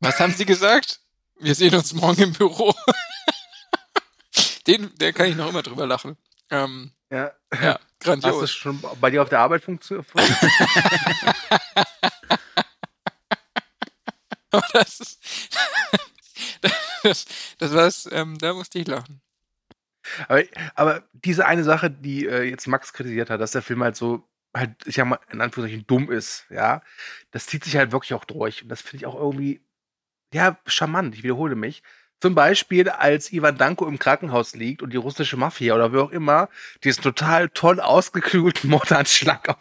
[0.00, 1.00] Was haben Sie gesagt?
[1.40, 2.74] Wir sehen uns morgen im Büro.
[4.66, 6.16] Den, der kann ich noch immer drüber lachen.
[6.50, 7.32] Ähm, Ja.
[7.54, 8.50] ja, Hast du grandios.
[8.50, 10.06] schon bei dir auf der Arbeit funktioniert?
[14.50, 15.20] Aber das ist,
[17.02, 17.26] das,
[17.58, 19.20] das war's, ähm, da musste ich lachen.
[20.26, 20.42] aber,
[20.74, 24.26] aber diese eine Sache, die äh, jetzt Max kritisiert hat, dass der Film halt so,
[24.56, 26.82] halt, ich sag mal, in Anführungszeichen dumm ist, ja,
[27.30, 28.62] das zieht sich halt wirklich auch durch.
[28.62, 29.60] Und das finde ich auch irgendwie,
[30.32, 31.14] ja, charmant.
[31.14, 31.82] Ich wiederhole mich.
[32.20, 36.10] Zum Beispiel, als Ivan Danko im Krankenhaus liegt und die russische Mafia oder wer auch
[36.10, 36.48] immer
[36.82, 39.58] diesen total toll ausgeklügelten Mordanschlag auf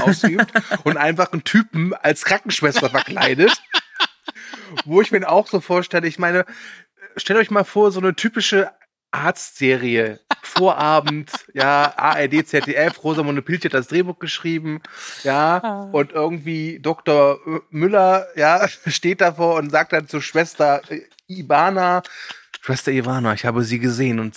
[0.00, 0.46] ausübt
[0.84, 3.52] und einfach einen Typen als Krankenschwester verkleidet.
[4.86, 6.46] Wo ich mir auch so vorstelle, ich meine,
[7.16, 8.70] stellt euch mal vor, so eine typische
[9.10, 10.20] Arztserie.
[10.42, 14.80] Vorabend, ja, ARD, ZDF, Rosamunde Pilch hat das Drehbuch geschrieben,
[15.24, 17.38] ja, und irgendwie Dr.
[17.70, 22.02] Müller, ja, steht davor und sagt dann zur Schwester äh, Ivana,
[22.60, 24.36] Schwester Ivana, ich habe sie gesehen und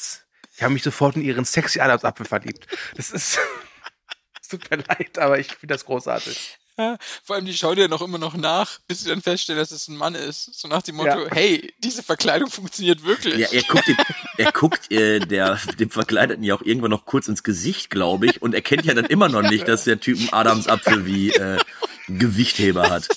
[0.56, 2.68] ich habe mich sofort in ihren sexy Adamsapfel verliebt.
[2.96, 3.40] Das ist,
[4.42, 6.60] es tut mir leid, aber ich finde das großartig.
[6.82, 9.72] Ja, vor allem, die schauen dir noch immer noch nach, bis sie dann feststellen, dass
[9.72, 10.54] es ein Mann ist.
[10.60, 11.32] So nach dem Motto, Ja.
[11.32, 13.38] hey, diese Verkleidung funktioniert wirklich.
[13.38, 13.98] Ja, er guckt, ihm,
[14.38, 18.42] er guckt äh, der, dem Verkleideten ja auch irgendwann noch kurz ins Gesicht, glaube ich,
[18.42, 21.60] und erkennt ja dann immer noch nicht, dass der Typ einen Adamsapfel wie äh,
[22.08, 23.08] Gewichtheber hat.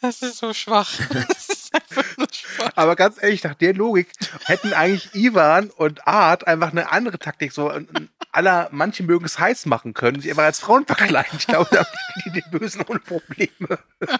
[0.00, 0.92] Das ist so schwach.
[1.10, 2.70] Das ist einfach nur schwach.
[2.76, 4.08] Aber ganz ehrlich, nach der Logik
[4.44, 9.38] hätten eigentlich Ivan und Art einfach eine andere Taktik, so ein aller, manche mögen es
[9.38, 11.30] heiß machen können, sich einfach als Frauen verkleiden.
[11.38, 13.78] Ich glaube, da haben die den Bösen ohne Probleme.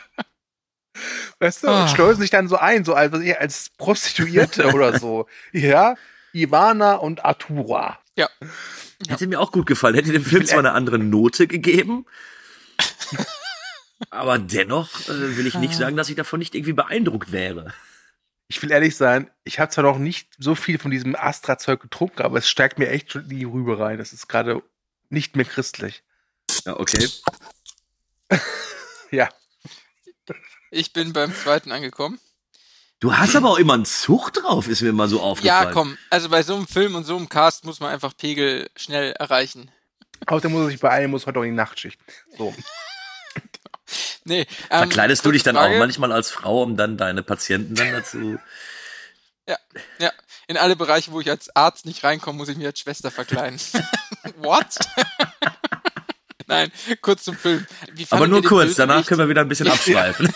[1.39, 1.83] Weißt du, Ah.
[1.83, 5.27] und schleusen sich dann so ein, so als, als Prostituierte oder so.
[5.53, 5.95] Ja,
[6.33, 7.99] Ivana und Artura.
[8.17, 8.29] Ja.
[9.07, 9.95] Hätte mir auch gut gefallen.
[9.95, 12.07] Hätte dem Film zwar eine andere Note gegeben,
[14.11, 17.73] aber dennoch äh, will ich nicht sagen, dass ich davon nicht irgendwie beeindruckt wäre.
[18.49, 22.23] Ich will ehrlich sein, ich habe zwar noch nicht so viel von diesem Astra-Zeug getrunken,
[22.23, 23.99] aber es steigt mir echt schon in die Rübe rein.
[23.99, 24.63] Es ist gerade
[25.09, 26.05] nicht mehr christlich.
[26.65, 27.09] Ja, okay.
[29.11, 29.29] Ja.
[30.73, 32.19] Ich bin beim zweiten angekommen.
[32.99, 35.69] Du hast aber auch immer einen Zug drauf, ist mir mal so aufgefallen.
[35.69, 35.99] Ja, komm.
[36.11, 39.71] Also bei so einem Film und so einem Cast muss man einfach Pegel schnell erreichen.
[40.27, 42.01] Außerdem muss er sich beeilen, muss heute auch in die Nachtschicht.
[42.37, 42.55] So.
[44.27, 44.41] Nee.
[44.41, 44.47] Ähm,
[44.79, 45.75] Verkleidest du dich dann Frage.
[45.75, 48.39] auch manchmal als Frau, um dann deine Patienten dann dazu.
[49.49, 49.59] Ja,
[50.01, 50.11] ja.
[50.49, 53.61] In alle Bereiche, wo ich als Arzt nicht reinkomme, muss ich mich als Schwester verkleiden.
[54.39, 54.77] What?
[56.49, 57.65] Nein, kurz zum Film.
[58.11, 60.35] Aber nur kurz, danach können wir wieder ein bisschen abschweifen.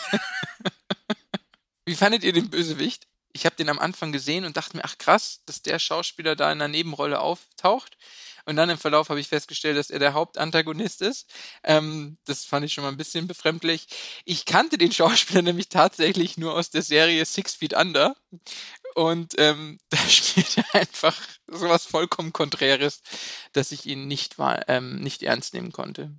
[1.85, 3.09] Wie fandet ihr den Bösewicht?
[3.33, 6.53] Ich habe den am Anfang gesehen und dachte mir, ach krass, dass der Schauspieler da
[6.53, 7.97] in einer Nebenrolle auftaucht.
[8.45, 11.29] Und dann im Verlauf habe ich festgestellt, dass er der Hauptantagonist ist.
[11.63, 13.87] Ähm, das fand ich schon mal ein bisschen befremdlich.
[14.25, 18.17] Ich kannte den Schauspieler nämlich tatsächlich nur aus der Serie Six Feet Under.
[18.95, 23.03] Und ähm, da spielt er einfach sowas vollkommen Konträres,
[23.53, 26.13] dass ich ihn nicht, wahr- ähm, nicht ernst nehmen konnte.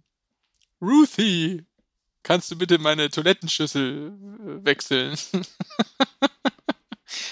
[0.82, 1.66] Ruthie,
[2.24, 5.18] kannst du bitte meine Toilettenschüssel äh, wechseln?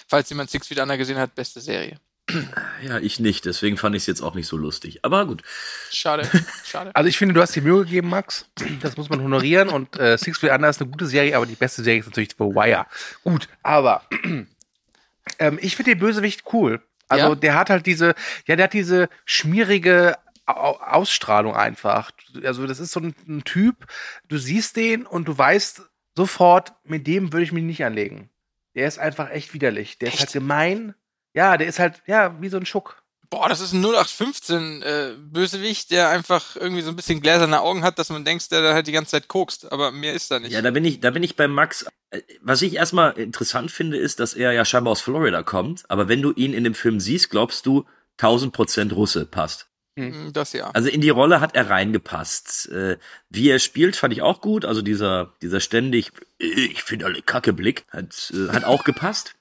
[0.08, 2.00] Falls jemand Six Feet Under gesehen hat, beste Serie.
[2.84, 5.00] ja, ich nicht, deswegen fand ich es jetzt auch nicht so lustig.
[5.04, 5.44] Aber gut.
[5.92, 6.30] Schade,
[6.66, 6.92] schade.
[6.96, 8.46] Also ich finde, du hast dir Mühe gegeben, Max.
[8.82, 9.70] Das muss man honorieren.
[9.70, 12.32] Und äh, Six Feet Under ist eine gute Serie, aber die beste Serie ist natürlich
[12.38, 12.86] The Wire.
[13.24, 14.04] Gut, aber
[15.40, 16.82] ähm, ich finde den Bösewicht cool.
[17.08, 17.36] Also Ja?
[17.36, 18.14] der hat halt diese,
[18.46, 20.16] ja, der hat diese schmierige
[20.46, 22.12] Au Ausstrahlung einfach.
[22.44, 23.86] Also das ist so ein, ein Typ,
[24.28, 25.84] du siehst den und du weißt
[26.16, 28.30] sofort, mit dem würde ich mich nicht anlegen.
[28.76, 29.98] Der ist einfach echt widerlich.
[30.00, 30.22] Der ist Echt?
[30.22, 30.96] halt gemein.
[31.34, 33.02] Ja, der ist halt, ja, wie so ein Schuck.
[33.30, 37.84] Boah, das ist ein 0815 äh, Bösewicht, der einfach irgendwie so ein bisschen gläserne Augen
[37.84, 40.40] hat, dass man denkt, der da halt die ganze Zeit kokst, aber mehr ist da
[40.40, 40.52] nicht.
[40.52, 41.86] Ja, da bin ich, da bin ich bei Max.
[42.10, 46.08] Äh, Was ich erstmal interessant finde, ist, dass er ja scheinbar aus Florida kommt, aber
[46.08, 47.86] wenn du ihn in dem Film siehst, glaubst du,
[48.18, 49.68] 1000 Prozent Russe passt.
[49.96, 50.72] Mm, Das ja.
[50.72, 52.70] Also in die Rolle hat er reingepasst.
[52.70, 52.98] Äh,
[53.30, 54.66] wie er spielt, fand ich auch gut.
[54.66, 59.36] Also dieser, dieser ständig, ich finde alle Kacke Blick, hat, äh, hat auch gepasst.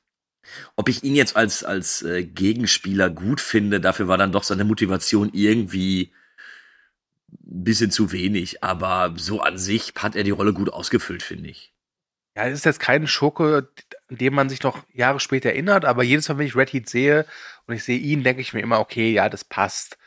[0.76, 4.64] Ob ich ihn jetzt als, als äh, Gegenspieler gut finde, dafür war dann doch seine
[4.64, 6.12] Motivation irgendwie
[7.30, 8.62] ein bisschen zu wenig.
[8.62, 11.72] Aber so an sich hat er die Rolle gut ausgefüllt, finde ich.
[12.36, 13.68] Ja, es ist jetzt kein Schurke,
[14.08, 16.88] an dem man sich noch Jahre später erinnert, aber jedes Mal, wenn ich Red Heat
[16.88, 17.26] sehe
[17.66, 19.98] und ich sehe ihn, denke ich mir immer, okay, ja, das passt.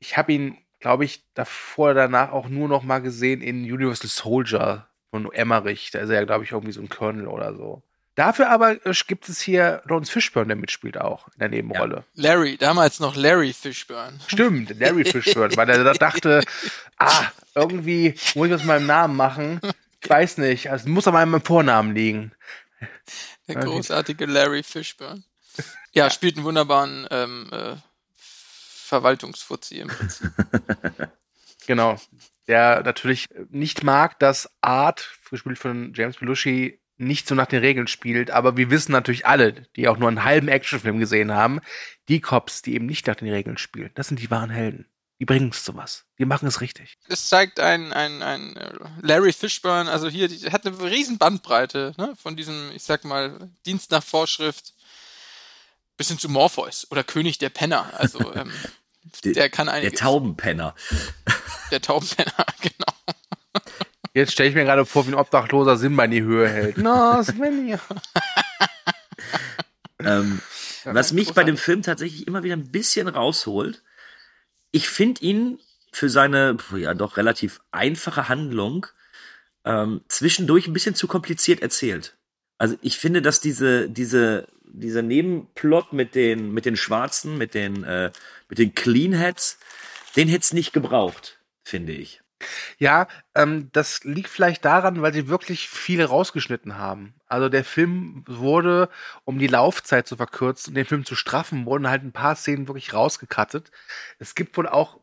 [0.00, 4.10] Ich habe ihn, glaube ich, davor oder danach auch nur noch mal gesehen in Universal
[4.10, 5.92] Soldier von Emmerich.
[5.92, 7.84] Da ist er ja, glaube ich, irgendwie so ein Colonel oder so.
[8.14, 12.04] Dafür aber äh, gibt es hier Lawrence Fishburne, der mitspielt auch in der Nebenrolle.
[12.14, 14.18] Larry, damals noch Larry Fishburne.
[14.28, 16.44] Stimmt, Larry Fishburne, weil er da dachte,
[16.98, 19.60] ah, irgendwie muss ich was mit meinem Namen machen.
[20.00, 22.32] Ich weiß nicht, also muss aber meinem Vornamen liegen.
[23.48, 25.22] Der großartige Larry Fishburne.
[25.92, 27.76] Ja, spielt einen wunderbaren ähm, äh,
[28.16, 30.30] Verwaltungsfuzzi im Prinzip.
[31.66, 31.98] Genau.
[32.46, 37.86] Der natürlich nicht mag, dass Art, gespielt von James Belushi, nicht so nach den Regeln
[37.86, 41.60] spielt, aber wir wissen natürlich alle, die auch nur einen halben Actionfilm gesehen haben,
[42.08, 44.86] die Cops, die eben nicht nach den Regeln spielen, das sind die wahren Helden.
[45.20, 46.04] Die bringen es zu was.
[46.18, 46.98] Die machen es richtig.
[47.08, 51.94] Es zeigt ein, ein, ein äh, Larry Fishburne, also hier, die hat eine riesen Bandbreite,
[51.96, 54.74] ne, von diesem, ich sag mal, Dienst nach Vorschrift
[55.96, 57.92] bis hin zu Morpheus oder König der Penner.
[57.94, 58.52] Also ähm,
[59.24, 60.00] der kann Der einiges.
[60.00, 60.74] Taubenpenner.
[61.70, 63.64] Der Taubenpenner, genau.
[64.14, 66.78] Jetzt stelle ich mir gerade vor, wie ein obdachloser Simba in die Höhe hält.
[66.78, 67.80] Na, Svenja.
[70.00, 70.40] Ähm,
[70.84, 73.82] was mich bei dem Film tatsächlich immer wieder ein bisschen rausholt,
[74.70, 75.58] ich finde ihn
[75.92, 78.86] für seine ja doch relativ einfache Handlung
[79.64, 82.18] ähm, zwischendurch ein bisschen zu kompliziert erzählt.
[82.58, 87.84] Also ich finde, dass diese diese dieser Nebenplot mit den mit den Schwarzen, mit den
[87.84, 88.10] äh,
[88.48, 89.58] mit den Cleanheads,
[90.16, 92.23] den hätte es nicht gebraucht, finde ich.
[92.78, 97.14] Ja, ähm, das liegt vielleicht daran, weil sie wirklich viel rausgeschnitten haben.
[97.26, 98.88] Also der Film wurde,
[99.24, 102.68] um die Laufzeit zu verkürzen und den Film zu straffen, wurden halt ein paar Szenen
[102.68, 103.70] wirklich rausgekattet.
[104.18, 105.00] Es gibt wohl auch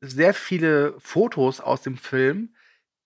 [0.00, 2.54] sehr viele Fotos aus dem Film,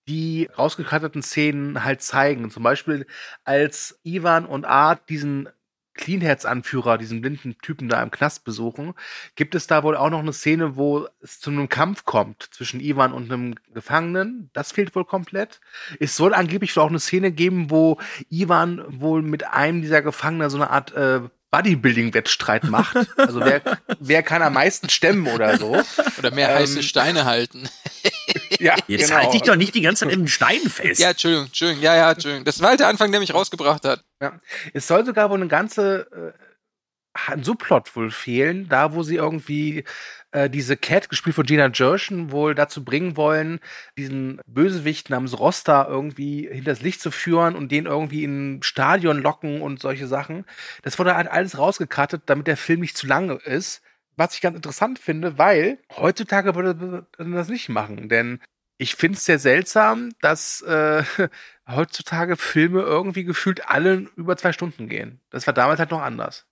[0.07, 2.49] die rausgekatteten Szenen halt zeigen.
[2.51, 3.05] Zum Beispiel,
[3.43, 5.49] als Ivan und Art diesen
[5.97, 8.93] Cleanheads-Anführer, diesen blinden Typen da im Knast besuchen,
[9.35, 12.79] gibt es da wohl auch noch eine Szene, wo es zu einem Kampf kommt zwischen
[12.79, 14.49] Ivan und einem Gefangenen.
[14.53, 15.59] Das fehlt wohl komplett.
[15.99, 20.49] Es soll angeblich wohl auch eine Szene geben, wo Ivan wohl mit einem dieser Gefangenen
[20.49, 22.97] so eine Art äh, Bodybuilding-Wettstreit macht.
[23.17, 23.61] Also wer,
[23.99, 25.81] wer kann am meisten stemmen oder so.
[26.17, 27.69] Oder mehr Ähm, heiße Steine halten.
[28.59, 29.21] Ja, Jetzt genau.
[29.21, 30.99] halt dich doch nicht die ganze Zeit im Stein fest.
[30.99, 32.45] Ja, Entschuldigung, Entschuldigung, ja, ja, Entschuldigung.
[32.45, 34.03] Das war halt der Anfang, der mich rausgebracht hat.
[34.21, 34.39] Ja.
[34.73, 36.47] Es soll sogar wohl eine ganze äh,
[37.27, 39.83] ein Subplot wohl fehlen, da wo sie irgendwie
[40.31, 43.59] äh, diese Cat, gespielt von Gina Gershon, wohl dazu bringen wollen,
[43.97, 49.21] diesen Bösewicht namens Rosta irgendwie hinters Licht zu führen und den irgendwie in ein Stadion
[49.21, 50.45] locken und solche Sachen.
[50.83, 53.81] Das wurde halt alles rausgekattet, damit der Film nicht zu lange ist.
[54.17, 58.41] Was ich ganz interessant finde, weil heutzutage würde man das nicht machen, denn
[58.77, 61.03] ich finde es sehr seltsam, dass äh,
[61.67, 65.19] heutzutage Filme irgendwie gefühlt alle über zwei Stunden gehen.
[65.29, 66.45] Das war damals halt noch anders.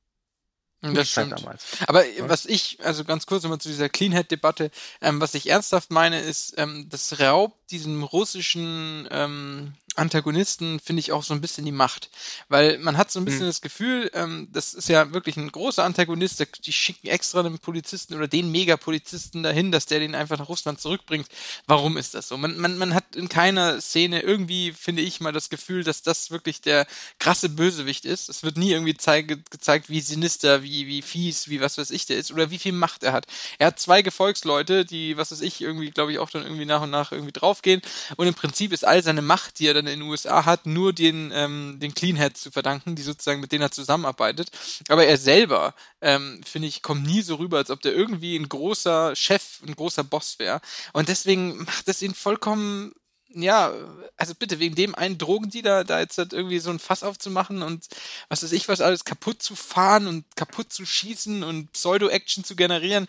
[0.82, 1.32] Das stimmt.
[1.32, 1.65] damals.
[1.88, 4.69] Aber was ich, also ganz kurz nochmal zu dieser Cleanhead-Debatte,
[5.01, 11.12] ähm, was ich ernsthaft meine, ist, ähm, das raubt diesem russischen ähm, Antagonisten, finde ich,
[11.12, 12.10] auch so ein bisschen die Macht.
[12.49, 13.47] Weil man hat so ein bisschen Hm.
[13.47, 18.15] das Gefühl, ähm, das ist ja wirklich ein großer Antagonist, die schicken extra einen Polizisten
[18.15, 21.27] oder den Megapolizisten dahin, dass der den einfach nach Russland zurückbringt.
[21.67, 22.38] Warum ist das so?
[22.38, 26.31] Man, man, man hat in keiner Szene irgendwie, finde ich mal, das Gefühl, dass das
[26.31, 26.88] wirklich der
[27.19, 28.29] krasse Bösewicht ist.
[28.29, 32.05] Es wird nie irgendwie zeige, gezeigt, wie sinister, wie, wie fies, wie was weiß ich
[32.05, 33.27] der ist oder wie viel Macht er hat.
[33.60, 36.81] Er hat zwei Gefolgsleute, die, was weiß ich, irgendwie, glaube ich, auch dann irgendwie nach
[36.81, 37.81] und nach irgendwie draufgehen.
[38.17, 40.93] Und im Prinzip ist all seine Macht, die er dann in den USA hat, nur
[40.93, 44.49] den, ähm, den Cleanheads zu verdanken, die sozusagen mit denen er zusammenarbeitet.
[44.89, 48.49] Aber er selber, ähm, finde ich, kommt nie so rüber, als ob der irgendwie ein
[48.49, 50.61] großer Chef, ein großer Boss wäre.
[50.93, 52.93] Und deswegen macht es ihn vollkommen
[53.35, 53.73] ja,
[54.15, 57.87] also bitte, wegen dem einen Drogendealer da jetzt halt irgendwie so ein Fass aufzumachen und
[58.29, 62.55] was weiß ich was alles kaputt zu fahren und kaputt zu schießen und Pseudo-Action zu
[62.55, 63.07] generieren.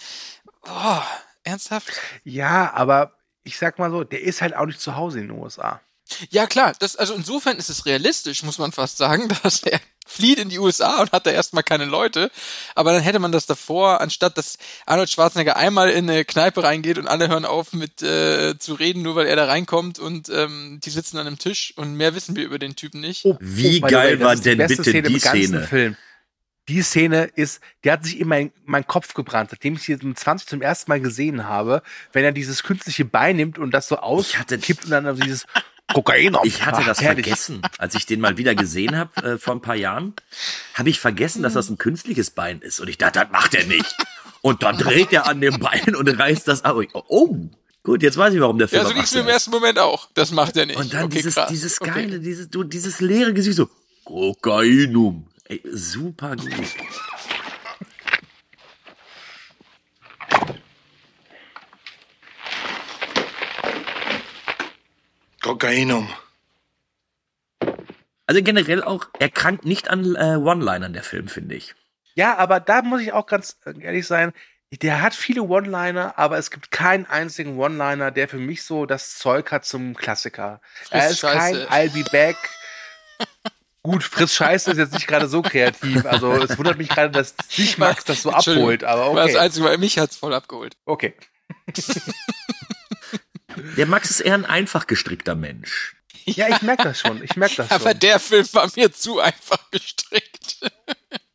[0.64, 1.02] Oh,
[1.44, 1.92] ernsthaft?
[2.24, 3.12] Ja, aber
[3.44, 5.80] ich sag mal so, der ist halt auch nicht zu Hause in den USA.
[6.30, 10.38] Ja, klar, das, also insofern ist es realistisch, muss man fast sagen, dass er flieht
[10.38, 12.30] in die USA und hat da erstmal keine Leute.
[12.74, 16.98] Aber dann hätte man das davor, anstatt dass Arnold Schwarzenegger einmal in eine Kneipe reingeht
[16.98, 20.80] und alle hören auf mit äh, zu reden, nur weil er da reinkommt und ähm,
[20.84, 23.24] die sitzen an einem Tisch und mehr wissen wir über den Typen nicht.
[23.40, 25.66] Wie by the geil das war denn bitte Szene die im ganzen Szene?
[25.66, 25.96] Film.
[26.68, 30.18] Die Szene ist, die hat sich in mein, mein Kopf gebrannt, seitdem ich sie mit
[30.18, 33.98] 20 zum ersten Mal gesehen habe, wenn er dieses künstliche Bein nimmt und das so
[33.98, 35.46] auskippt und dann dieses
[35.96, 37.24] Kokain Ich hatte Ach, das herrlich.
[37.24, 40.12] vergessen, als ich den mal wieder gesehen habe äh, vor ein paar Jahren.
[40.74, 42.80] habe ich vergessen, dass das ein künstliches Bein ist.
[42.80, 43.96] Und ich dachte, das macht er nicht.
[44.42, 46.76] Und dann dreht er an dem Bein und reißt das ab.
[46.92, 47.34] Oh,
[47.82, 50.08] gut, jetzt weiß ich, warum der Film Ja, so mir 18 im ersten Moment auch.
[50.12, 50.76] Das macht er nicht.
[50.78, 51.48] Und dann okay, dieses, krass.
[51.48, 51.90] dieses Okay.
[52.02, 53.70] geile, dieses, du, dieses leere Gesicht so,
[54.04, 55.26] Kokainum.
[55.48, 56.50] Ey, super gut.
[65.46, 66.08] Kokainum.
[68.26, 71.76] Also generell auch, er krankt nicht an äh, One-Linern, der Film, finde ich.
[72.16, 74.32] Ja, aber da muss ich auch ganz ehrlich sein,
[74.72, 79.18] der hat viele One-Liner, aber es gibt keinen einzigen One-Liner, der für mich so das
[79.18, 80.60] Zeug hat zum Klassiker.
[80.90, 81.66] er ist Scheiße.
[81.68, 82.36] kein I'll be back.
[83.84, 86.04] Gut, Friss Scheiße ist jetzt nicht gerade so kreativ.
[86.06, 89.38] Also es wundert mich gerade, dass dich Max das so abholt, aber War das okay.
[89.38, 90.76] Einzige, weil mich hat's voll abgeholt.
[90.86, 91.14] Okay.
[93.76, 95.96] Der Max ist eher ein einfach gestrickter Mensch.
[96.24, 97.22] Ja, ich merke das schon.
[97.22, 98.00] Ich merke das Aber schon.
[98.00, 100.58] der Film war mir zu einfach gestrickt.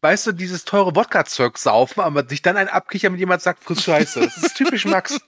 [0.01, 3.83] Weißt du, dieses teure Wodka-Zeug saufen, aber sich dann ein Abkicher mit jemand sagt, friss
[3.83, 4.19] Scheiße.
[4.19, 5.19] Das ist typisch Max.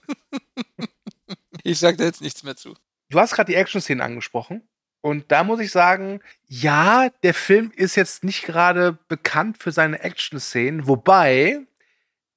[1.62, 2.74] Ich sag da jetzt nichts mehr zu.
[3.08, 4.68] Du hast gerade die Action-Szenen angesprochen.
[5.00, 10.00] Und da muss ich sagen, ja, der Film ist jetzt nicht gerade bekannt für seine
[10.00, 11.60] Action-Szenen, wobei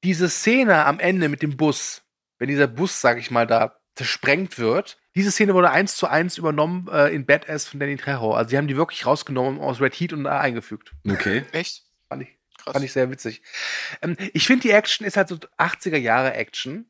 [0.03, 2.03] diese Szene am Ende mit dem Bus,
[2.37, 6.37] wenn dieser Bus, sag ich mal, da zersprengt wird, diese Szene wurde eins zu eins
[6.37, 8.33] übernommen äh, in Badass von Danny Trejo.
[8.33, 10.91] Also sie haben die wirklich rausgenommen aus Red Heat und da eingefügt.
[11.09, 11.43] Okay.
[11.51, 11.83] Echt?
[12.07, 12.29] Fand ich,
[12.59, 12.73] Krass.
[12.73, 13.41] fand ich sehr witzig.
[14.03, 16.89] Ähm, ich finde, die Action ist halt so 80er Jahre Action.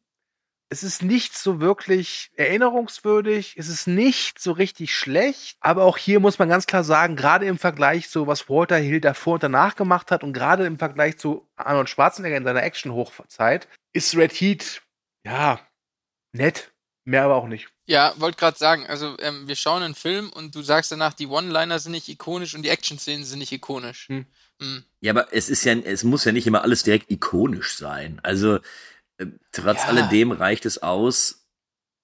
[0.69, 6.19] Es ist nicht so wirklich erinnerungswürdig, es ist nicht so richtig schlecht, aber auch hier
[6.19, 9.77] muss man ganz klar sagen, gerade im Vergleich zu was Walter Hill davor und danach
[9.77, 14.81] gemacht hat und gerade im Vergleich zu Arnold Schwarzenegger in seiner Action-Hochzeit, ist Red Heat,
[15.23, 15.61] ja,
[16.33, 16.73] nett,
[17.07, 17.69] mehr aber auch nicht.
[17.85, 21.27] Ja, wollte gerade sagen, also ähm, wir schauen einen Film und du sagst danach, die
[21.27, 24.09] One-Liner sind nicht ikonisch und die Action-Szenen sind nicht ikonisch.
[24.09, 24.25] Hm.
[24.61, 24.83] Hm.
[25.01, 28.19] Ja, aber es ist ja, es muss ja nicht immer alles direkt ikonisch sein.
[28.23, 28.59] Also,
[29.17, 29.87] äh, trotz Ja.
[29.87, 31.47] alledem reicht es aus,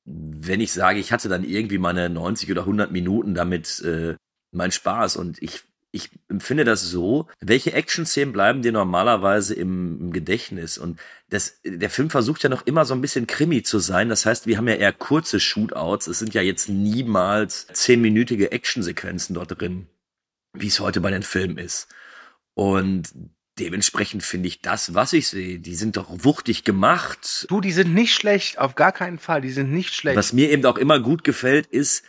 [0.05, 4.15] wenn ich sage, ich hatte dann irgendwie meine 90 oder 100 Minuten damit äh,
[4.51, 5.63] mein Spaß und ich
[5.95, 10.79] ich empfinde das so, welche Action-Szenen bleiben dir normalerweise im, im Gedächtnis?
[10.79, 14.09] Und das, der Film versucht ja noch immer so ein bisschen Krimi zu sein.
[14.09, 16.07] Das heißt, wir haben ja eher kurze Shootouts.
[16.07, 19.87] Es sind ja jetzt niemals zehnminütige Actionsequenzen dort drin,
[20.53, 21.87] wie es heute bei den Filmen ist.
[22.55, 23.13] Und
[23.59, 27.45] dementsprechend finde ich das, was ich sehe, die sind doch wuchtig gemacht.
[27.49, 30.17] Du, die sind nicht schlecht, auf gar keinen Fall, die sind nicht schlecht.
[30.17, 32.03] Was mir eben auch immer gut gefällt, ist,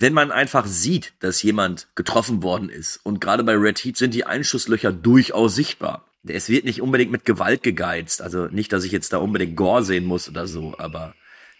[0.00, 2.98] wenn man einfach sieht, dass jemand getroffen worden ist.
[3.04, 6.06] Und gerade bei Red Heat sind die Einschusslöcher durchaus sichtbar.
[6.26, 8.22] Es wird nicht unbedingt mit Gewalt gegeizt.
[8.22, 11.14] Also nicht, dass ich jetzt da unbedingt Gore sehen muss oder so, aber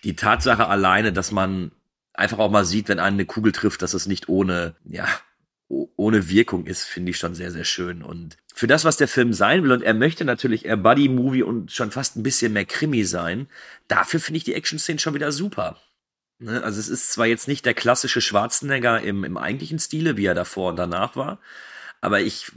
[0.04, 1.70] die Tatsache alleine, dass man
[2.14, 5.06] einfach auch mal sieht, wenn einen eine Kugel trifft, dass es nicht ohne, ja,
[5.68, 8.02] ohne Wirkung ist, finde ich schon sehr, sehr schön.
[8.02, 11.72] Und für das, was der Film sein will, und er möchte natürlich eher Buddy-Movie und
[11.72, 13.48] schon fast ein bisschen mehr Krimi sein,
[13.86, 15.78] dafür finde ich die Action-Szenen schon wieder super.
[16.40, 20.24] Ne, Also es ist zwar jetzt nicht der klassische Schwarzenegger im, im eigentlichen Stile, wie
[20.24, 21.38] er davor und danach war,
[22.00, 22.50] aber ich,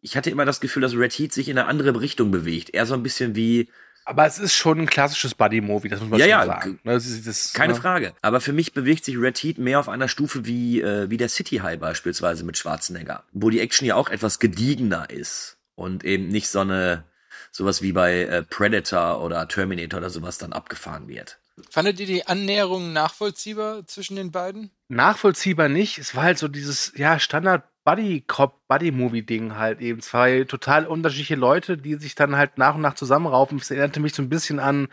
[0.00, 2.70] ich hatte immer das Gefühl, dass Red Heat sich in eine andere Richtung bewegt.
[2.74, 3.68] Eher so ein bisschen wie,
[4.06, 6.80] aber es ist schon ein klassisches Buddy-Movie, das muss man Ja, schon ja, sagen.
[6.84, 7.78] Ne, Das ist, das, keine ne?
[7.78, 8.14] Frage.
[8.22, 11.28] Aber für mich bewegt sich Red Heat mehr auf einer Stufe wie, äh, wie der
[11.28, 16.28] City High beispielsweise mit Schwarzenegger, wo die Action ja auch etwas gediegener ist und eben
[16.28, 17.04] nicht so eine,
[17.52, 21.38] sowas wie bei äh, Predator oder Terminator oder sowas dann abgefahren wird.
[21.70, 24.70] Fandet ihr die Annäherung nachvollziehbar zwischen den beiden?
[24.88, 25.98] nachvollziehbar nicht.
[25.98, 30.00] Es war halt so dieses, ja, Standard Buddy Cop, Buddy Movie Ding halt eben.
[30.00, 33.58] Zwei total unterschiedliche Leute, die sich dann halt nach und nach zusammenraufen.
[33.58, 34.88] Es erinnerte mich so ein bisschen an,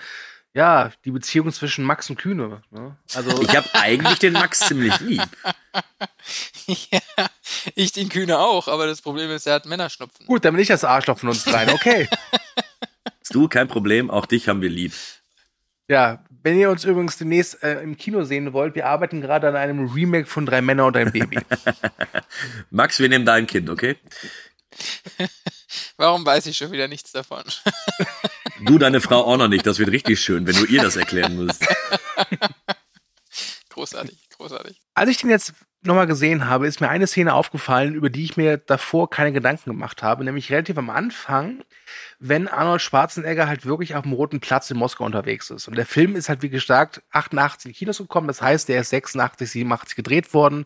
[0.56, 2.62] ja, die Beziehung zwischen Max und Kühne.
[2.70, 2.96] Ne?
[3.16, 5.24] Also, Ich habe eigentlich den Max ziemlich lieb.
[6.68, 7.00] ja,
[7.74, 10.28] ich den Kühne auch, aber das Problem ist, er hat Männerschnupfen.
[10.28, 11.70] gut, dann bin ich das Arschloch von uns dreien.
[11.72, 12.08] Okay.
[13.32, 14.94] Du, kein Problem, auch dich haben wir lieb.
[15.88, 19.56] Ja, wenn ihr uns übrigens demnächst äh, im Kino sehen wollt, wir arbeiten gerade an
[19.56, 21.40] einem Remake von Drei Männer und ein Baby.
[22.70, 23.98] Max, wir nehmen dein Kind, okay?
[25.98, 27.44] Warum weiß ich schon wieder nichts davon?
[28.66, 29.66] Du, deine Frau auch noch nicht.
[29.66, 31.66] Das wird richtig schön, wenn du ihr das erklären musst.
[33.70, 34.80] großartig, großartig.
[34.94, 38.38] Als ich den jetzt nochmal gesehen habe, ist mir eine Szene aufgefallen, über die ich
[38.38, 41.64] mir davor keine Gedanken gemacht habe, nämlich relativ am Anfang,
[42.26, 45.68] wenn Arnold Schwarzenegger halt wirklich auf dem Roten Platz in Moskau unterwegs ist.
[45.68, 48.92] Und der Film ist halt, wie gesagt, 88 in Kinos gekommen, das heißt, der ist
[48.92, 50.66] 86, 87 gedreht worden.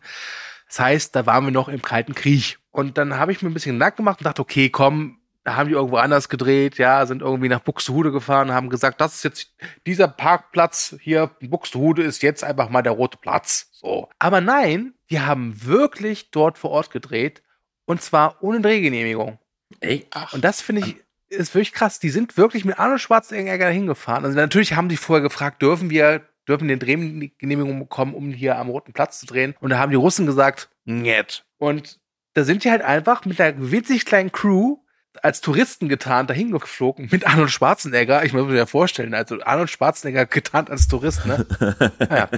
[0.68, 2.58] Das heißt, da waren wir noch im Kalten Krieg.
[2.70, 5.68] Und dann habe ich mir ein bisschen Gedanken gemacht und dachte, okay, komm, da haben
[5.68, 9.54] die irgendwo anders gedreht, ja, sind irgendwie nach Buxtehude gefahren, haben gesagt, das ist jetzt
[9.84, 13.70] dieser Parkplatz hier, Buxtehude ist jetzt einfach mal der rote Platz.
[13.72, 14.08] So.
[14.20, 17.42] Aber nein, die haben wirklich dort vor Ort gedreht
[17.84, 19.38] und zwar ohne Drehgenehmigung.
[19.80, 20.96] Ey, Und das finde ich
[21.28, 21.98] ist wirklich krass.
[21.98, 24.24] Die sind wirklich mit Arnold Schwarzenegger hingefahren.
[24.24, 28.68] Also natürlich haben die vorher gefragt, dürfen wir, dürfen den Drehgenehmigung bekommen, um hier am
[28.68, 29.54] Roten Platz zu drehen.
[29.60, 31.44] Und da haben die Russen gesagt, nett.
[31.58, 32.00] Und
[32.34, 34.78] da sind die halt einfach mit einer witzig kleinen Crew
[35.22, 38.24] als Touristen getarnt dahin geflogen mit Arnold Schwarzenegger.
[38.24, 41.44] Ich muss mir ja vorstellen, also Arnold Schwarzenegger getarnt als Tourist, ne?
[41.98, 42.28] Naja.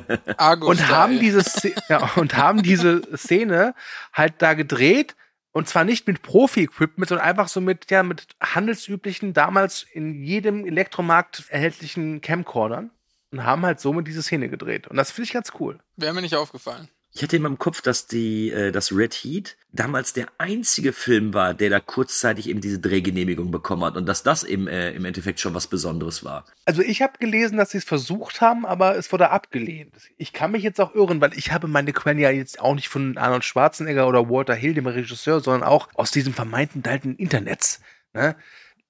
[0.61, 3.75] und haben diese Szene, ja, und haben diese Szene
[4.13, 5.15] halt da gedreht
[5.53, 10.67] und zwar nicht mit Profi-Equipment, sondern einfach so mit ja mit handelsüblichen damals in jedem
[10.67, 12.91] Elektromarkt erhältlichen Camcordern
[13.31, 15.79] und haben halt somit diese Szene gedreht und das finde ich ganz cool.
[15.97, 16.89] Wäre mir nicht aufgefallen.
[17.13, 21.35] Ich hatte immer im Kopf, dass die, äh, das Red Heat damals der einzige Film
[21.35, 25.05] war, der da kurzzeitig eben diese Drehgenehmigung bekommen hat und dass das eben äh, im
[25.05, 26.45] Endeffekt schon was Besonderes war.
[26.65, 29.93] Also ich habe gelesen, dass sie es versucht haben, aber es wurde abgelehnt.
[30.19, 32.89] Ich kann mich jetzt auch irren, weil ich habe meine Quellen ja jetzt auch nicht
[32.89, 37.81] von Arnold Schwarzenegger oder Walter Hill, dem Regisseur, sondern auch aus diesem vermeinten alten Internets.
[38.13, 38.37] Ne?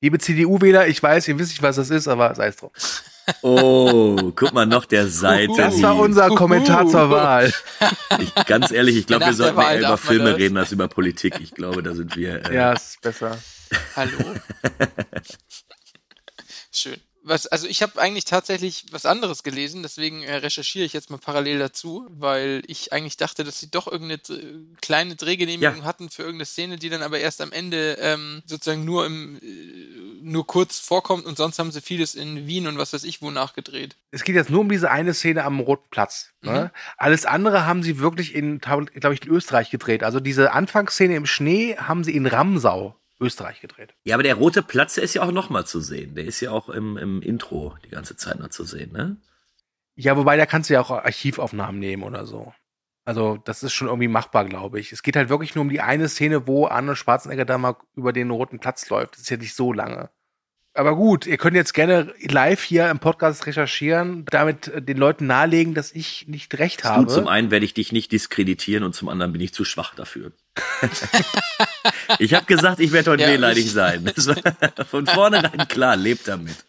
[0.02, 2.70] Liebe CDU-Wähler, ich weiß, ihr wisst nicht, was das ist, aber sei es drum.
[3.42, 5.52] Oh, guck mal noch der Seite.
[5.56, 7.52] Das war unser Kommentar zur Wahl.
[8.18, 10.38] Ich, ganz ehrlich, ich glaube, wir sollten Wahl eher über Filme das.
[10.38, 11.40] reden als über Politik.
[11.40, 12.44] Ich glaube, da sind wir.
[12.50, 13.38] Äh, Ja, ist besser.
[13.96, 14.18] Hallo.
[16.72, 16.96] Schön.
[17.22, 21.18] Was, also ich habe eigentlich tatsächlich was anderes gelesen, deswegen äh, recherchiere ich jetzt mal
[21.18, 25.84] parallel dazu, weil ich eigentlich dachte, dass sie doch irgendeine äh, kleine Drehgenehmigung Ja.
[25.84, 29.99] hatten für irgendeine Szene, die dann aber erst am Ende ähm, sozusagen nur im äh,
[30.22, 33.30] nur kurz vorkommt und sonst haben sie vieles in Wien und was weiß ich wo
[33.30, 33.96] nachgedreht.
[34.10, 36.30] Es geht jetzt nur um diese eine Szene am Roten Platz.
[36.42, 36.70] Ne?
[36.96, 40.02] Alles andere haben sie wirklich in, glaube ich, in Österreich gedreht.
[40.02, 43.94] Also diese Anfangsszene im Schnee haben sie in Ramsau, Österreich gedreht.
[44.04, 46.14] Ja, aber der rote Platz, der ist ja auch nochmal zu sehen.
[46.14, 49.16] Der ist ja auch im, im Intro die ganze Zeit noch zu sehen, ne?
[49.96, 52.54] Ja, wobei da kannst du ja auch Archivaufnahmen nehmen oder so.
[53.10, 54.92] Also das ist schon irgendwie machbar, glaube ich.
[54.92, 58.12] Es geht halt wirklich nur um die eine Szene, wo Arnold Schwarzenegger da mal über
[58.12, 59.14] den Roten Platz läuft.
[59.14, 60.10] Das ist ja nicht so lange.
[60.74, 65.26] Aber gut, ihr könnt jetzt gerne live hier im Podcast recherchieren, damit äh, den Leuten
[65.26, 67.06] nahelegen, dass ich nicht recht Du, habe.
[67.08, 70.30] zum einen werde ich dich nicht diskreditieren und zum anderen bin ich zu schwach dafür.
[72.20, 74.04] ich habe gesagt, ich werde heute Ja, wehleidig ich- sein.
[74.14, 76.64] Das war von vornherein klar, lebt damit.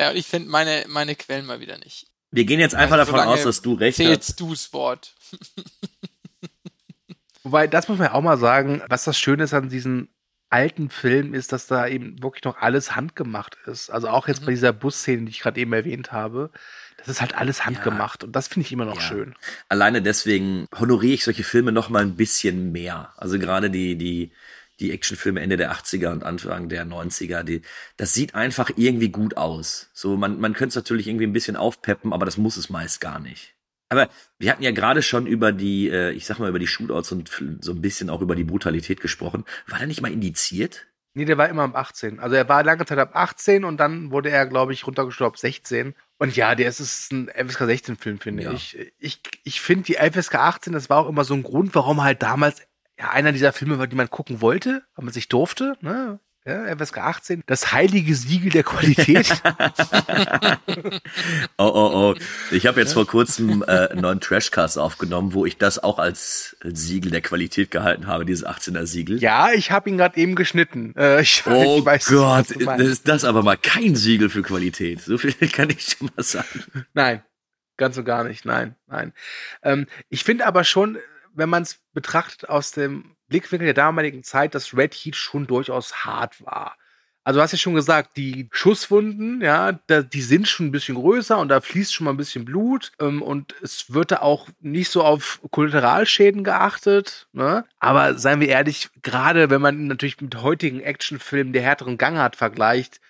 [0.00, 2.08] Ja, und ich finde meine meine Quellen mal wieder nicht.
[2.30, 4.04] Wir gehen jetzt einfach Also davon aus, dass du recht hast.
[4.06, 5.14] Zählst du's Wort.
[7.42, 10.08] Wobei, das muss man ja auch mal sagen, was das Schöne ist an diesen
[10.48, 13.90] alten Filmen, ist, dass da eben wirklich noch alles handgemacht ist.
[13.90, 16.50] Also auch jetzt bei dieser Busszene, die ich gerade eben erwähnt habe,
[16.98, 19.00] das ist halt alles handgemacht und das finde ich immer noch Ja.
[19.02, 19.34] schön.
[19.68, 23.12] Alleine deswegen honoriere ich solche Filme noch mal ein bisschen mehr.
[23.16, 24.32] Also gerade die, die,
[24.80, 27.62] die Actionfilme Ende der 80er und Anfang der 90er, die,
[27.96, 29.90] das sieht einfach irgendwie gut aus.
[29.94, 33.00] So, man, man könnte es natürlich irgendwie ein bisschen aufpeppen, aber das muss es meist
[33.00, 33.54] gar nicht.
[33.88, 34.08] Aber
[34.38, 37.30] wir hatten ja gerade schon über die, äh, ich sag mal, über die Shootouts und
[37.60, 39.44] so ein bisschen auch über die Brutalität gesprochen.
[39.68, 40.86] War der nicht mal indiziert?
[41.14, 42.18] Nee, der war immer ab 18.
[42.20, 45.38] Also er war lange Zeit ab 18 und dann wurde er, glaube ich, runtergestuft auf
[45.38, 45.94] 16.
[46.18, 48.52] Und ja, der ist, ist ein FSK 16 Film, finde Ja.
[48.52, 48.76] ich.
[48.98, 52.22] Ich, ich finde die FSK 18, das war auch immer so ein Grund, warum halt
[52.22, 52.60] damals
[52.98, 56.20] ja einer dieser Filme die man gucken wollte, weil man sich durfte, ne?
[56.46, 59.42] Ja, FSK 18, das heilige Siegel der Qualität.
[61.58, 62.14] Oh, oh, oh.
[62.50, 66.56] Ich habe jetzt vor kurzem äh, einen neuen Trashcast aufgenommen, wo ich das auch als
[66.62, 69.20] Siegel der Qualität gehalten habe, dieses 18er Siegel.
[69.20, 70.94] ja, ich habe ihn gerade eben geschnitten.
[70.96, 72.86] Äh, ich, Oh ich weiß, Gott, meinst.
[72.86, 75.00] ist das aber mal kein Siegel für Qualität.
[75.00, 76.64] So viel kann ich schon mal sagen.
[76.92, 77.22] Nein,
[77.76, 78.44] ganz und gar nicht.
[78.44, 79.12] Nein, nein.
[79.62, 80.98] Ähm, ich finde aber schon,
[81.36, 86.04] wenn man es betrachtet aus dem Blickwinkel der damaligen Zeit, dass Red Heat schon durchaus
[86.04, 86.76] hart war.
[87.26, 90.94] Also du hast ja schon gesagt, die Schusswunden, ja, da, die sind schon ein bisschen
[90.94, 94.48] größer und da fließt schon mal ein bisschen Blut ähm, und es wird da auch
[94.60, 97.26] nicht so auf Kollateralschäden geachtet.
[97.32, 97.64] Ne?
[97.80, 103.00] Aber seien wir ehrlich, gerade wenn man natürlich mit heutigen Actionfilmen der härteren Gangart vergleicht,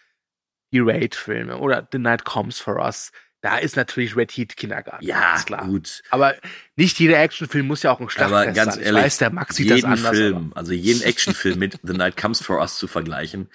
[0.72, 3.12] die Raid-Filme oder The Night Comes for Us,
[3.42, 5.04] da ist natürlich Red Heat Kindergarten.
[5.04, 5.64] Ja, klar.
[5.66, 6.02] gut.
[6.10, 6.34] Aber
[6.74, 8.82] nicht jeder Actionfilm muss ja auch ein Schlachtfest Aber ganz sein.
[8.84, 10.16] ehrlich, ich weiß, der Max sieht das jeden anders.
[10.16, 13.48] Film, also jeden Actionfilm mit The Night Comes for Us zu vergleichen,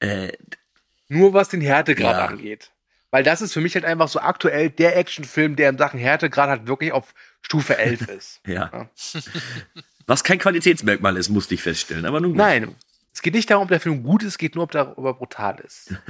[0.00, 0.36] äh, aber
[1.08, 2.26] nur was den Härtegrad Ja.
[2.26, 2.70] angeht.
[3.10, 6.48] Weil das ist für mich halt einfach so aktuell der Actionfilm, der in Sachen Härtegrad
[6.48, 8.40] halt wirklich auf Stufe 11 ist.
[8.46, 8.70] ja.
[8.72, 8.88] Ja.
[10.06, 12.04] Was kein Qualitätsmerkmal ist, musste ich feststellen.
[12.06, 12.38] Aber nun gut.
[12.38, 12.74] Nein,
[13.14, 15.04] es geht nicht darum, ob der Film gut ist, es geht nur, ob der ob
[15.04, 15.94] er brutal ist.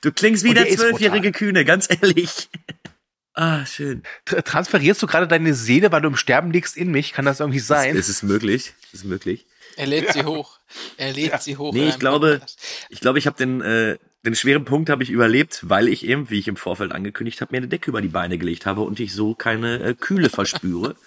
[0.00, 2.48] Du klingst wie der zwölfjährige Kühne, ganz ehrlich.
[3.38, 4.02] Ah, schön.
[4.26, 7.12] Tra- Transferierst du gerade deine Seele, weil du im Sterben liegst, in mich?
[7.12, 7.94] Kann das irgendwie sein?
[7.94, 8.72] Es ist möglich.
[8.86, 9.44] Es ist möglich.
[9.76, 10.58] Er lädt sie hoch.
[10.96, 11.74] Er lädt sie hoch.
[11.74, 12.40] Nee, ich einem glaube,
[12.88, 16.30] ich glaube, ich habe den, äh, den schweren Punkt habe ich überlebt, weil ich eben,
[16.30, 19.00] wie ich im Vorfeld angekündigt habe, mir eine Decke über die Beine gelegt habe und
[19.00, 20.96] ich so keine äh, Kühle verspüre.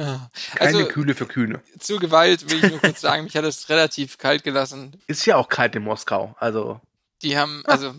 [0.00, 0.28] Keine
[0.58, 1.60] Also Kühle für Kühne.
[1.78, 5.00] zur Gewalt will ich nur kurz sagen, mich hat es relativ kalt gelassen.
[5.06, 6.34] Ist ja auch kalt in Moskau.
[6.38, 6.80] Also,
[7.22, 7.94] Die haben, also.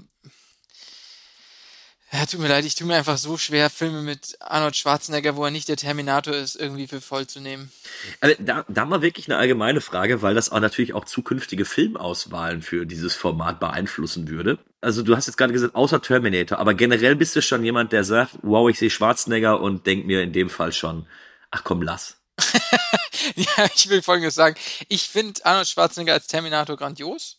[2.13, 5.45] Ja, tut mir leid, ich tue mir einfach so schwer, Filme mit Arnold Schwarzenegger, wo
[5.45, 7.71] er nicht der Terminator ist, irgendwie für voll zu nehmen.
[8.19, 12.63] Also da, da mal wirklich eine allgemeine Frage, weil das auch natürlich auch zukünftige Filmauswahlen
[12.63, 14.59] für dieses Format beeinflussen würde.
[14.81, 18.03] Also du hast jetzt gerade gesagt, außer Terminator, aber generell bist du schon jemand, der
[18.03, 21.05] sagt, wow, ich sehe Schwarzenegger und denk mir in dem Fall schon,
[21.51, 22.17] ach komm, lass.
[23.35, 24.55] Ja, ich will Folgendes sagen.
[24.87, 27.37] Ich finde Arnold Schwarzenegger als Terminator grandios,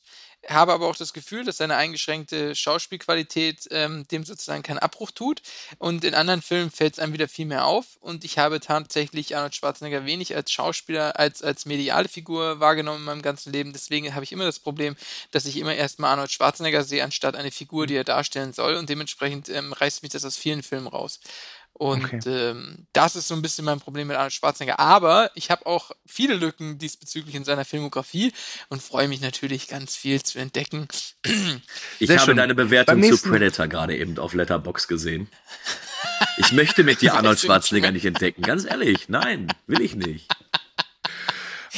[0.48, 5.40] habe aber auch das Gefühl, dass seine eingeschränkte Schauspielqualität ähm, dem sozusagen keinen Abbruch tut.
[5.78, 7.96] Und in anderen Filmen fällt es einem wieder viel mehr auf.
[8.00, 13.04] Und ich habe tatsächlich Arnold Schwarzenegger wenig als Schauspieler, als, als mediale Figur wahrgenommen in
[13.04, 13.72] meinem ganzen Leben.
[13.72, 14.96] Deswegen habe ich immer das Problem,
[15.30, 18.74] dass ich immer erstmal Arnold Schwarzenegger sehe, anstatt eine Figur, die er darstellen soll.
[18.74, 21.20] Und dementsprechend ähm, reißt mich das aus vielen Filmen raus.
[21.75, 22.20] Und Okay.
[22.27, 24.79] ähm, das ist so ein bisschen mein Problem mit Arnold Schwarzenegger.
[24.79, 28.33] Aber ich habe auch viele Lücken diesbezüglich in seiner Filmografie
[28.68, 30.87] und freue mich natürlich ganz viel zu entdecken.
[31.99, 32.37] Ich Sehr habe schön.
[32.37, 35.29] deine Bewertung zu Predator gerade eben auf Letterbox gesehen.
[36.37, 38.43] Ich möchte mit dir Arnold Schwarzenegger nicht entdecken.
[38.43, 40.29] Ganz ehrlich, nein, will ich nicht.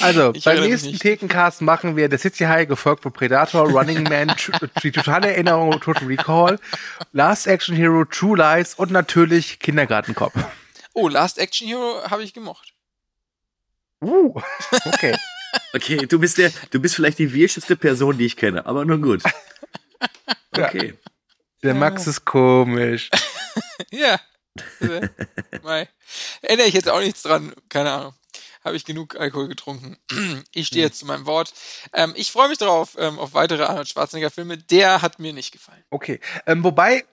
[0.01, 0.99] Also Ich beim nächsten.
[0.99, 4.35] Thekencast machen wir The City High, gefolgt von Predator, Running Man,
[4.83, 6.59] die totale Erinnerung, Total Recall,
[7.13, 10.35] Last Action Hero, True Lies und natürlich Kindergartenkopf.
[10.93, 12.73] Oh, Last Action Hero habe ich gemocht.
[14.01, 14.35] Uh,
[14.87, 15.17] okay.
[15.73, 19.03] Okay, du bist der, du bist vielleicht die wirscheste Person, die ich kenne, aber nun
[19.03, 19.23] gut.
[20.57, 20.69] Ja.
[20.69, 20.95] Okay.
[21.65, 23.11] Der Max ist komisch.
[23.91, 24.21] Ja.
[25.65, 25.89] Mei.
[26.43, 27.53] Erinnere ich jetzt auch nichts dran.
[27.69, 28.15] Keine Ahnung.
[28.65, 29.97] Habe ich genug Alkohol getrunken.
[30.55, 31.53] Ich stehe jetzt zu meinem Wort.
[31.93, 34.59] Ähm, ich freue mich darauf, ähm, auf weitere Arnold Schwarzenegger-Filme.
[34.59, 35.83] Der hat mir nicht gefallen.
[35.91, 36.21] Okay.
[36.47, 37.05] Ähm, wobei,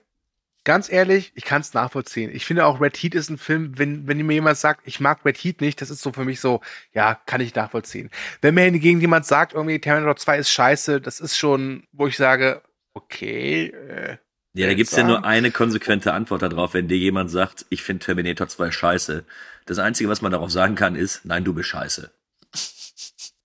[0.64, 2.30] ganz ehrlich, ich kann es nachvollziehen.
[2.32, 5.24] Ich finde auch Red Heat ist ein Film, wenn, wenn mir jemand sagt, ich mag
[5.24, 6.60] Red Heat nicht, das ist so für mich so,
[6.92, 8.10] ja, kann ich nachvollziehen.
[8.40, 12.16] Wenn mir hingegen jemand sagt, irgendwie Terminator 2 ist scheiße, das ist schon, wo ich
[12.16, 12.62] sage,
[12.94, 14.18] okay, äh,
[14.54, 18.04] Ja, da gibt's ja nur eine konsequente Antwort darauf, wenn dir jemand sagt, ich finde
[18.04, 19.24] Terminator 2 scheiße.
[19.64, 22.10] Das Einzige, was man darauf sagen kann, ist, nein, du bist scheiße.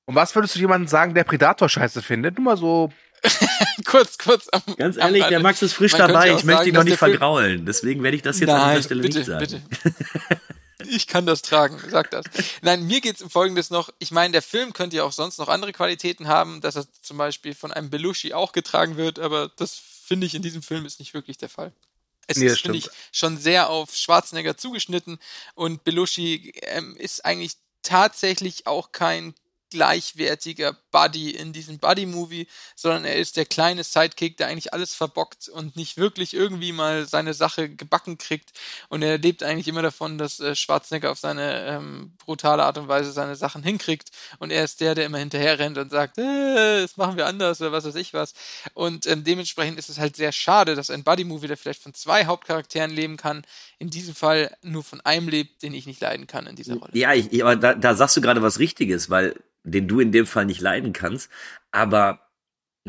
[0.05, 2.35] Und was würdest du jemandem sagen, der Predator scheiße findet?
[2.37, 2.91] Nur mal so,
[3.85, 4.47] kurz, kurz.
[4.51, 6.27] Am, Ganz ehrlich, am- der Max ist frisch dabei.
[6.31, 7.65] Ich möchte sagen, ihn noch nicht vergraulen.
[7.65, 9.39] Deswegen werde ich das jetzt an Nein, dieser Stelle bitte, nicht sagen.
[9.39, 9.61] bitte.
[10.89, 12.23] Ich kann das tragen, sag das.
[12.61, 13.89] Nein, mir geht's um Folgendes noch.
[13.99, 17.17] Ich meine, der Film könnte ja auch sonst noch andere Qualitäten haben, dass er zum
[17.17, 20.99] Beispiel von einem Belushi auch getragen wird, aber das finde ich in diesem Film ist
[20.99, 21.73] nicht wirklich der Fall.
[22.27, 25.19] Es Nee, ist, finde ich, schon sehr auf Schwarzenegger zugeschnitten
[25.55, 27.53] und Belushi ähm, ist eigentlich
[27.83, 29.33] tatsächlich auch kein
[29.69, 35.49] gleichwertiger Buddy in diesem Buddy-Movie, sondern er ist der kleine Sidekick, der eigentlich alles verbockt
[35.49, 38.51] und nicht wirklich irgendwie mal seine Sache gebacken kriegt.
[38.89, 42.87] Und er lebt eigentlich immer davon, dass äh, Schwarzenegger auf seine ähm, brutale Art und
[42.87, 44.09] Weise seine Sachen hinkriegt.
[44.39, 47.61] Und er ist der, der immer hinterher rennt und sagt, äh, das machen wir anders
[47.61, 48.33] oder was weiß ich was.
[48.73, 52.25] Und ähm, dementsprechend ist es halt sehr schade, dass ein Buddy-Movie, der vielleicht von zwei
[52.25, 53.43] Hauptcharakteren leben kann,
[53.79, 56.91] in diesem Fall nur von einem lebt, den ich nicht leiden kann in dieser Rolle.
[56.93, 60.25] Ja, ich, aber da, da sagst du gerade was Richtiges, weil den du in dem
[60.25, 61.29] Fall nicht leiden kannst.
[61.71, 62.21] Aber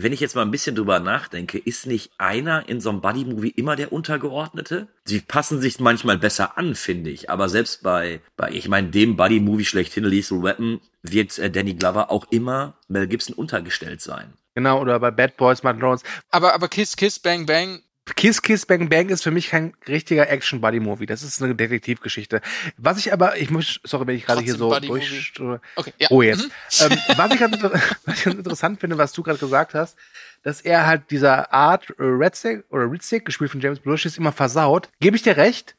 [0.01, 3.51] wenn ich jetzt mal ein bisschen drüber nachdenke, ist nicht einer in so einem Buddy-Movie
[3.51, 4.87] immer der Untergeordnete?
[5.05, 7.31] Sie passen sich manchmal besser an, finde ich.
[7.31, 12.13] Aber selbst bei, bei ich meine, dem Buddy-Movie schlechthin, Lethal Weapon, wird äh, Danny Glover
[12.13, 14.33] auch immer Mel Gibson untergestellt sein.
[14.55, 16.05] genau, oder bei Bad Boys, Martin Lawrence.
[16.31, 17.81] Aber, aber Kiss, Kiss, Bang, Bang,
[18.17, 21.07] Kiss Kiss Bang Bang ist für mich kein richtiger Action Buddy Movie.
[21.07, 22.41] Das ist eine Detektivgeschichte.
[22.77, 25.33] Was ich aber, ich muss, sorry, wenn ich gerade hier so durch.
[25.77, 26.09] Okay, ja.
[26.11, 26.45] Oh jetzt.
[26.45, 26.93] Mhm.
[26.93, 27.63] ähm, was, ich ganz,
[28.05, 29.97] was ich ganz interessant finde, was du gerade gesagt hast,
[30.43, 34.33] dass er halt dieser Art äh, Redstick oder Ridstick, gespielt von James Belushi, ist immer
[34.33, 34.89] versaut.
[35.01, 35.75] Gebe ich dir recht.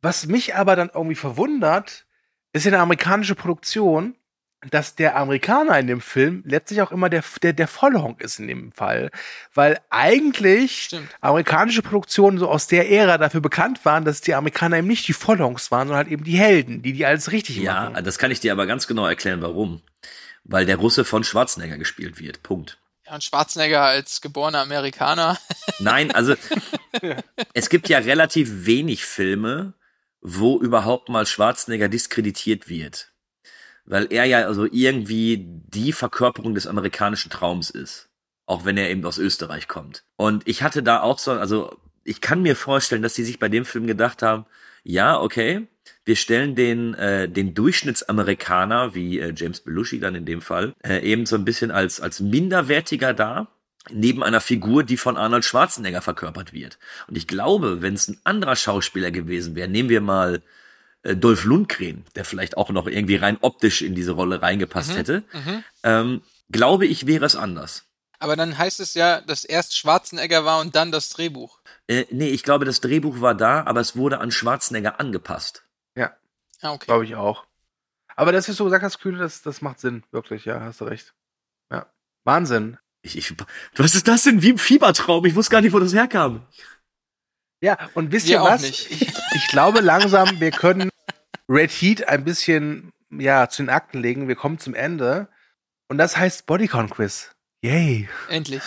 [0.00, 2.06] Was mich aber dann irgendwie verwundert,
[2.52, 4.16] ist in der amerikanische Produktion,
[4.70, 8.46] dass der Amerikaner in dem Film letztlich auch immer der, der, der Vollhonk ist in
[8.48, 9.10] dem Fall.
[9.54, 11.08] Weil eigentlich Stimmt.
[11.20, 15.12] amerikanische Produktionen so aus der Ära dafür bekannt waren, dass die Amerikaner eben nicht die
[15.12, 18.04] Vollhonks waren, sondern halt eben die Helden, die die alles richtig Ja, machen.
[18.04, 19.82] das kann ich dir aber ganz genau erklären, warum.
[20.44, 22.42] Weil der Russe von Schwarzenegger gespielt wird.
[22.42, 22.78] Punkt.
[23.06, 25.38] Ja, und Schwarzenegger als geborener Amerikaner.
[25.80, 26.34] Nein, also
[27.52, 29.74] es gibt ja relativ wenig Filme,
[30.20, 33.11] wo überhaupt mal Schwarzenegger diskreditiert wird.
[33.84, 38.08] Weil er ja also irgendwie die Verkörperung des amerikanischen Traums ist.
[38.46, 40.04] Auch wenn er eben aus Österreich kommt.
[40.16, 43.48] Und ich hatte da auch so, also ich kann mir vorstellen, dass die sich bei
[43.48, 44.46] dem Film gedacht haben,
[44.84, 45.68] ja, okay,
[46.04, 50.98] wir stellen den, äh, den Durchschnittsamerikaner, wie äh, James Belushi dann in dem Fall, äh,
[51.00, 53.48] eben so ein bisschen als, als minderwertiger dar,
[53.90, 56.78] neben einer Figur, die von Arnold Schwarzenegger verkörpert wird.
[57.08, 60.42] Und ich glaube, wenn es ein anderer Schauspieler gewesen wäre, nehmen wir mal
[61.02, 64.96] äh, Dolph Lundgren, der vielleicht auch noch irgendwie rein optisch in diese Rolle reingepasst Mhm,
[64.96, 65.64] hätte, mhm.
[65.82, 67.84] ähm, glaube ich, wäre es anders.
[68.18, 71.58] Aber dann heißt es ja, dass erst Schwarzenegger war und dann das Drehbuch.
[71.88, 75.64] Äh, nee, ich glaube, das Drehbuch war da, aber es wurde an Schwarzenegger angepasst.
[75.96, 76.16] Ja,
[76.60, 76.86] Ah, okay.
[76.86, 77.44] glaube ich auch.
[78.14, 80.04] Aber das, was du gesagt hast, Kühne, das, das macht Sinn.
[80.12, 81.14] Wirklich, ja, hast du recht.
[81.72, 81.86] Ja.
[82.24, 82.78] Wahnsinn.
[83.04, 83.34] Ich, ich,
[83.74, 84.42] was ist das denn?
[84.42, 85.24] Wie im Fiebertraum.
[85.24, 86.46] Ich wusste gar nicht, wo das herkam.
[87.60, 88.62] Ja, und wisst Wir ihr auch was?
[88.62, 88.90] nicht.
[88.90, 90.90] Ich, ich glaube langsam, wir können
[91.48, 94.28] Red Heat ein bisschen ja, zu den Akten legen.
[94.28, 95.28] Wir kommen zum Ende.
[95.88, 97.30] Und das heißt Bodycon Quiz.
[97.62, 98.08] Yay.
[98.28, 98.62] Endlich.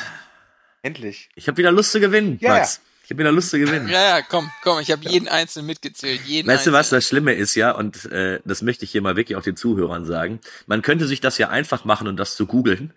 [0.84, 1.30] Endlich.
[1.36, 2.82] Ich habe wieder Lust zu gewinnen, Ja, Max.
[3.04, 3.88] Ich habe wieder Lust zu gewinnen.
[3.88, 6.22] Ja, ja, komm, komm, ich habe jeden einzelnen mitgezählt.
[6.26, 9.16] Jeden Weißt du, was das Schlimme ist, ja, und äh, das möchte ich hier mal
[9.16, 10.40] wirklich auch den Zuhörern sagen.
[10.66, 12.94] Man könnte sich das ja einfach machen und das zu googeln.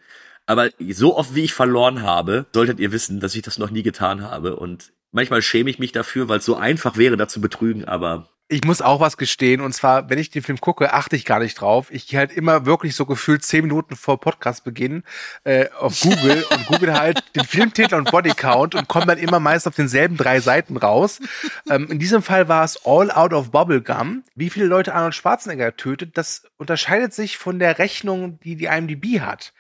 [0.47, 3.83] Aber so oft wie ich verloren habe, solltet ihr wissen, dass ich das noch nie
[3.83, 4.57] getan habe.
[4.57, 8.31] Und manchmal schäme ich mich dafür, weil es so einfach wäre, da zu betrügen, aber
[8.51, 11.39] Ich muss auch was gestehen, und zwar, wenn ich den Film gucke, achte ich gar
[11.39, 11.89] nicht drauf.
[11.91, 15.03] Ich gehe halt immer wirklich so gefühlt zehn Minuten vor Podcastbeginn
[15.45, 19.69] äh, auf Google und google halt den Filmtitel und Bodycount und komme dann immer meist
[19.69, 21.21] auf denselben drei Seiten raus.
[21.69, 24.25] Ähm, in diesem Fall war es All Out of Bubblegum.
[24.35, 29.21] Wie viele Leute Arnold Schwarzenegger tötet, das unterscheidet sich von der Rechnung, die die IMDb
[29.21, 29.53] hat.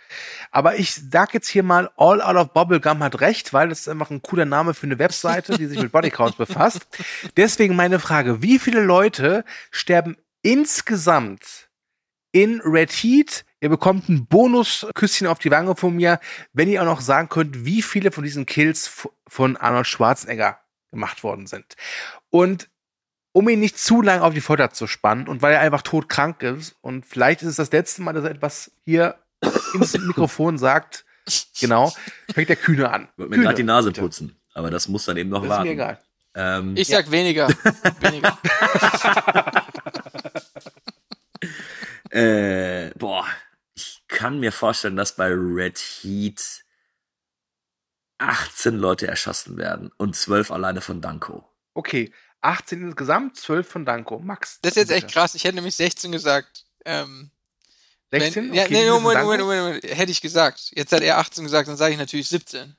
[0.51, 3.89] Aber ich sag jetzt hier mal, All Out of Bubblegum hat recht, weil das ist
[3.89, 6.87] einfach ein cooler Name für eine Webseite, die sich mit Bodycounts befasst.
[7.37, 11.69] Deswegen meine Frage, wie viele Leute sterben insgesamt
[12.33, 13.45] in Red Heat?
[13.61, 16.21] Ihr bekommt ein Bonusküsschen auf die Wange von mir,
[16.53, 21.23] wenn ihr auch noch sagen könnt, wie viele von diesen Kills von Arnold Schwarzenegger gemacht
[21.23, 21.75] worden sind.
[22.31, 22.69] Und
[23.33, 26.43] um ihn nicht zu lang auf die Folter zu spannen und weil er einfach todkrank
[26.43, 29.17] ist und vielleicht ist es das letzte Mal, dass er etwas hier
[29.74, 31.05] ins Mikrofon sagt,
[31.61, 31.93] genau,
[32.32, 33.09] fängt der Kühne an.
[33.16, 34.01] wollte mir Kühne, gerade die Nase bitte.
[34.01, 34.36] putzen.
[34.55, 35.64] Aber das muss dann eben noch Das ist warten.
[35.68, 35.99] mir egal.
[36.34, 37.49] Ähm, Ich sag weniger.
[38.01, 38.39] weniger.
[42.11, 43.26] Äh, boah,
[43.74, 46.64] ich kann mir vorstellen, dass bei Red Heat
[48.18, 51.47] 18 Leute erschossen werden und 12 alleine von Danko.
[51.74, 54.18] Okay, 18 insgesamt, 12 von Danko.
[54.20, 54.59] Max.
[54.62, 55.34] Das ist jetzt echt krass.
[55.34, 56.64] Ich hätte nämlich 16 gesagt.
[56.84, 57.30] Ähm,
[58.11, 58.49] 16?
[58.51, 59.27] Wenn, ja, Okay, nee, wie viel Moment, Danko?
[59.31, 59.99] Moment, Moment, Moment.
[59.99, 60.71] Hätte ich gesagt.
[60.75, 62.75] Jetzt hat er 18 gesagt, dann sage ich natürlich 17.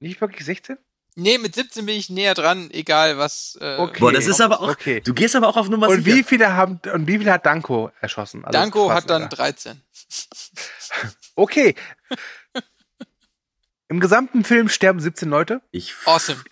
[0.00, 0.76] Nicht wirklich 16?
[1.14, 3.58] Nee, mit 17 bin ich näher dran, egal was.
[3.60, 4.00] Äh, Okay.
[4.00, 5.00] Boah, das ist aber auch, Okay.
[5.02, 6.16] du gehst aber auch auf Nummer Und sicher.
[6.16, 8.44] wie viele haben und wie viele hat Danko erschossen?
[8.44, 9.80] Also Danko hat dann Schwarzenegger.
[9.82, 9.82] 13.
[11.34, 11.74] Okay.
[13.92, 15.60] Im gesamten Film sterben 17 Leute.
[15.70, 16.42] Ich, Awesome.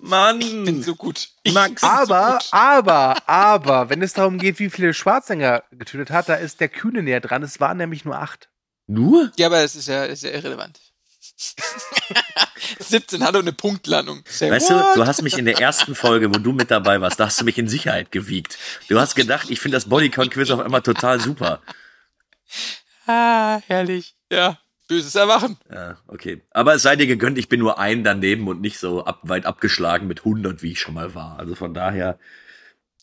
[0.00, 1.28] Mann, Ich bin so gut.
[1.44, 1.68] Ich Max.
[1.68, 2.48] bin so Aber, gut.
[2.50, 7.04] aber, aber, wenn es darum geht, wie viele Schwarzenegger getötet hat, da ist der Kühne
[7.04, 7.44] näher dran.
[7.44, 8.48] Es waren nämlich nur acht.
[8.88, 9.30] nur?
[9.38, 10.80] Ja, aber es ist ja, ist ja irrelevant.
[12.80, 14.24] 17 hat doch eine Punktlandung.
[14.28, 14.96] Say Weißt what?
[14.96, 17.40] du, du hast mich in der ersten Folge, wo du mit dabei warst, da hast
[17.40, 18.58] du mich in Sicherheit gewiegt.
[18.88, 21.60] Du hast gedacht, ich finde das Bodycount-Quiz auf einmal total super.
[23.06, 24.16] Ah, herrlich.
[24.32, 25.56] Ja, böses Erwachen.
[25.72, 26.42] Ja, okay.
[26.50, 29.46] Aber es sei dir gegönnt, ich bin nur ein daneben und nicht so ab, weit
[29.46, 31.38] abgeschlagen mit 100, wie ich schon mal war.
[31.38, 32.18] Also von daher,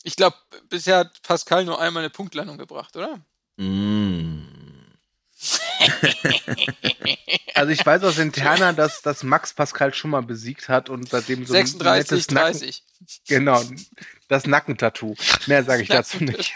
[0.02, 0.36] Ich glaube,
[0.68, 3.20] bisher hat Pascal nur einmal eine Punktlandung gebracht, oder?
[3.56, 4.42] mm.
[7.54, 11.46] Also ich weiß aus Interna, dass, dass Max Pascal schon mal besiegt hat und seitdem
[11.46, 12.84] so ein 36, nettes Nacken, 30.
[13.28, 13.62] Genau,
[14.28, 15.14] das Nackentattoo.
[15.46, 16.54] Mehr sage ich dazu nicht.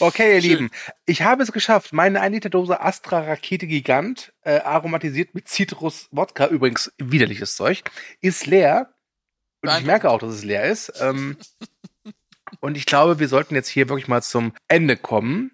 [0.00, 0.50] Okay, ihr Schön.
[0.50, 0.70] Lieben,
[1.06, 1.92] ich habe es geschafft.
[1.92, 7.82] Meine 1 Liter Dose Astra Rakete Gigant, äh, aromatisiert mit Citrus Wodka, übrigens widerliches Zeug,
[8.20, 8.94] ist leer.
[9.62, 9.86] Und ich Beeindruckend.
[9.86, 10.92] merke auch, dass es leer ist.
[11.00, 11.36] Ähm,
[12.60, 15.52] und ich glaube, wir sollten jetzt hier wirklich mal zum Ende kommen.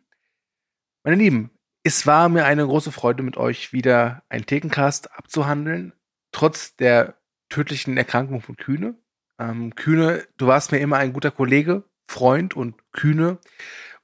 [1.05, 1.51] Meine Lieben,
[1.82, 5.93] es war mir eine große Freude, mit euch wieder ein Thekencast abzuhandeln,
[6.32, 7.14] trotz der
[7.49, 8.97] tödlichen Erkrankung von Kühne.
[9.38, 13.38] Ähm, Kühne, du warst mir immer ein guter Kollege, Freund und Kühne.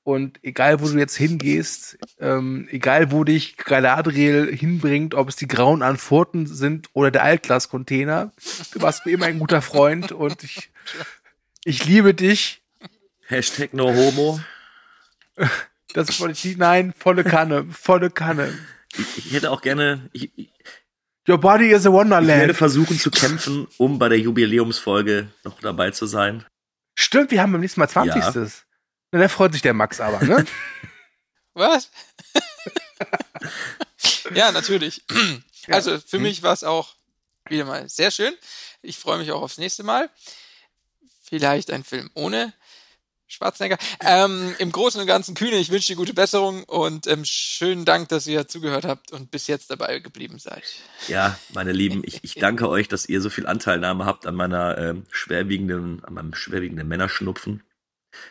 [0.05, 5.49] Und egal, wo du jetzt hingehst, ähm, egal, wo dich Galadriel hinbringt, ob es die
[5.49, 8.31] grauen Anfurten sind oder der Altglas-Container,
[8.73, 10.71] du warst mir immer ein guter Freund und ich,
[11.65, 12.63] ich liebe dich.
[13.27, 14.39] Hashtag no homo.
[15.93, 18.57] Das wollte ich, nein, volle Kanne, volle Kanne.
[18.97, 20.53] Ich, ich hätte auch gerne, ich, ich
[21.29, 22.57] Your body is a ich werde wonderland.
[22.57, 26.45] versuchen zu kämpfen, um bei der Jubiläumsfolge noch dabei zu sein.
[26.97, 28.17] Stimmt, wir haben beim nächsten Mal 20.
[28.17, 28.33] Ja.
[29.13, 30.45] Na, da freut sich der Max aber, ne?
[31.55, 31.91] Was?
[34.35, 35.05] ja, natürlich.
[35.69, 36.97] Also für mich war es auch
[37.49, 38.35] wieder mal sehr schön.
[38.83, 40.11] Ich freue mich auch aufs nächste Mal.
[41.23, 42.53] Vielleicht ein Film ohne
[43.29, 43.77] Schwarzenegger.
[44.01, 48.09] Ähm, Im Großen und Ganzen Kühne, ich wünsche dir gute Besserung und ähm, schönen Dank,
[48.09, 50.63] dass ihr zugehört habt und bis jetzt dabei geblieben seid.
[51.09, 54.79] Ja, meine Lieben, ich, ich danke euch, dass ihr so viel Anteilnahme habt an meiner
[54.79, 57.65] ähm, schwerwiegenden, an meinem schwerwiegenden Männerschnupfen.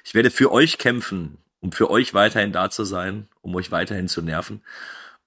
[0.04, 4.08] Ich werde für euch kämpfen, um für euch weiterhin da zu sein, um euch weiterhin
[4.08, 4.64] zu nerven.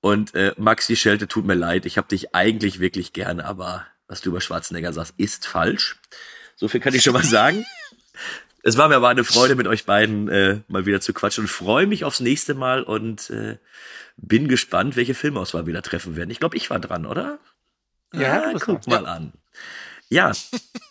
[0.01, 4.23] Und äh, Maxi Schelte, tut mir leid, ich habe dich eigentlich wirklich gerne, aber was
[4.23, 6.01] du über Schwarzenegger sagst, ist falsch.
[6.57, 7.65] So viel kann ich schon mal sagen.
[8.69, 11.49] Es war mir aber eine Freude, mit euch beiden äh, mal wieder zu quatschen und
[11.49, 13.57] freue mich aufs nächste Mal und äh,
[14.19, 16.29] bin gespannt, welche Filmauswahl wir da treffen werden.
[16.29, 17.39] Ich glaube, ich war dran, oder?
[18.13, 19.33] Ja, ja guck mal an.
[20.11, 20.33] Ja.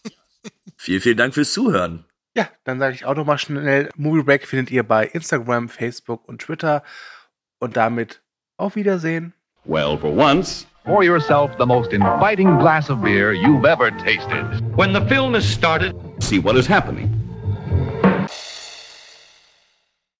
[0.75, 2.03] vielen, vielen Dank fürs Zuhören.
[2.35, 6.27] Ja, dann sage ich auch noch mal schnell, Movie Break findet ihr bei Instagram, Facebook
[6.27, 6.81] und Twitter.
[7.59, 8.21] Und damit
[8.57, 9.35] auf Wiedersehen.
[9.65, 14.61] Well, for once, Pour yourself the most inviting glass of beer you've ever tasted.
[14.77, 17.16] When the film is started, see what is happening.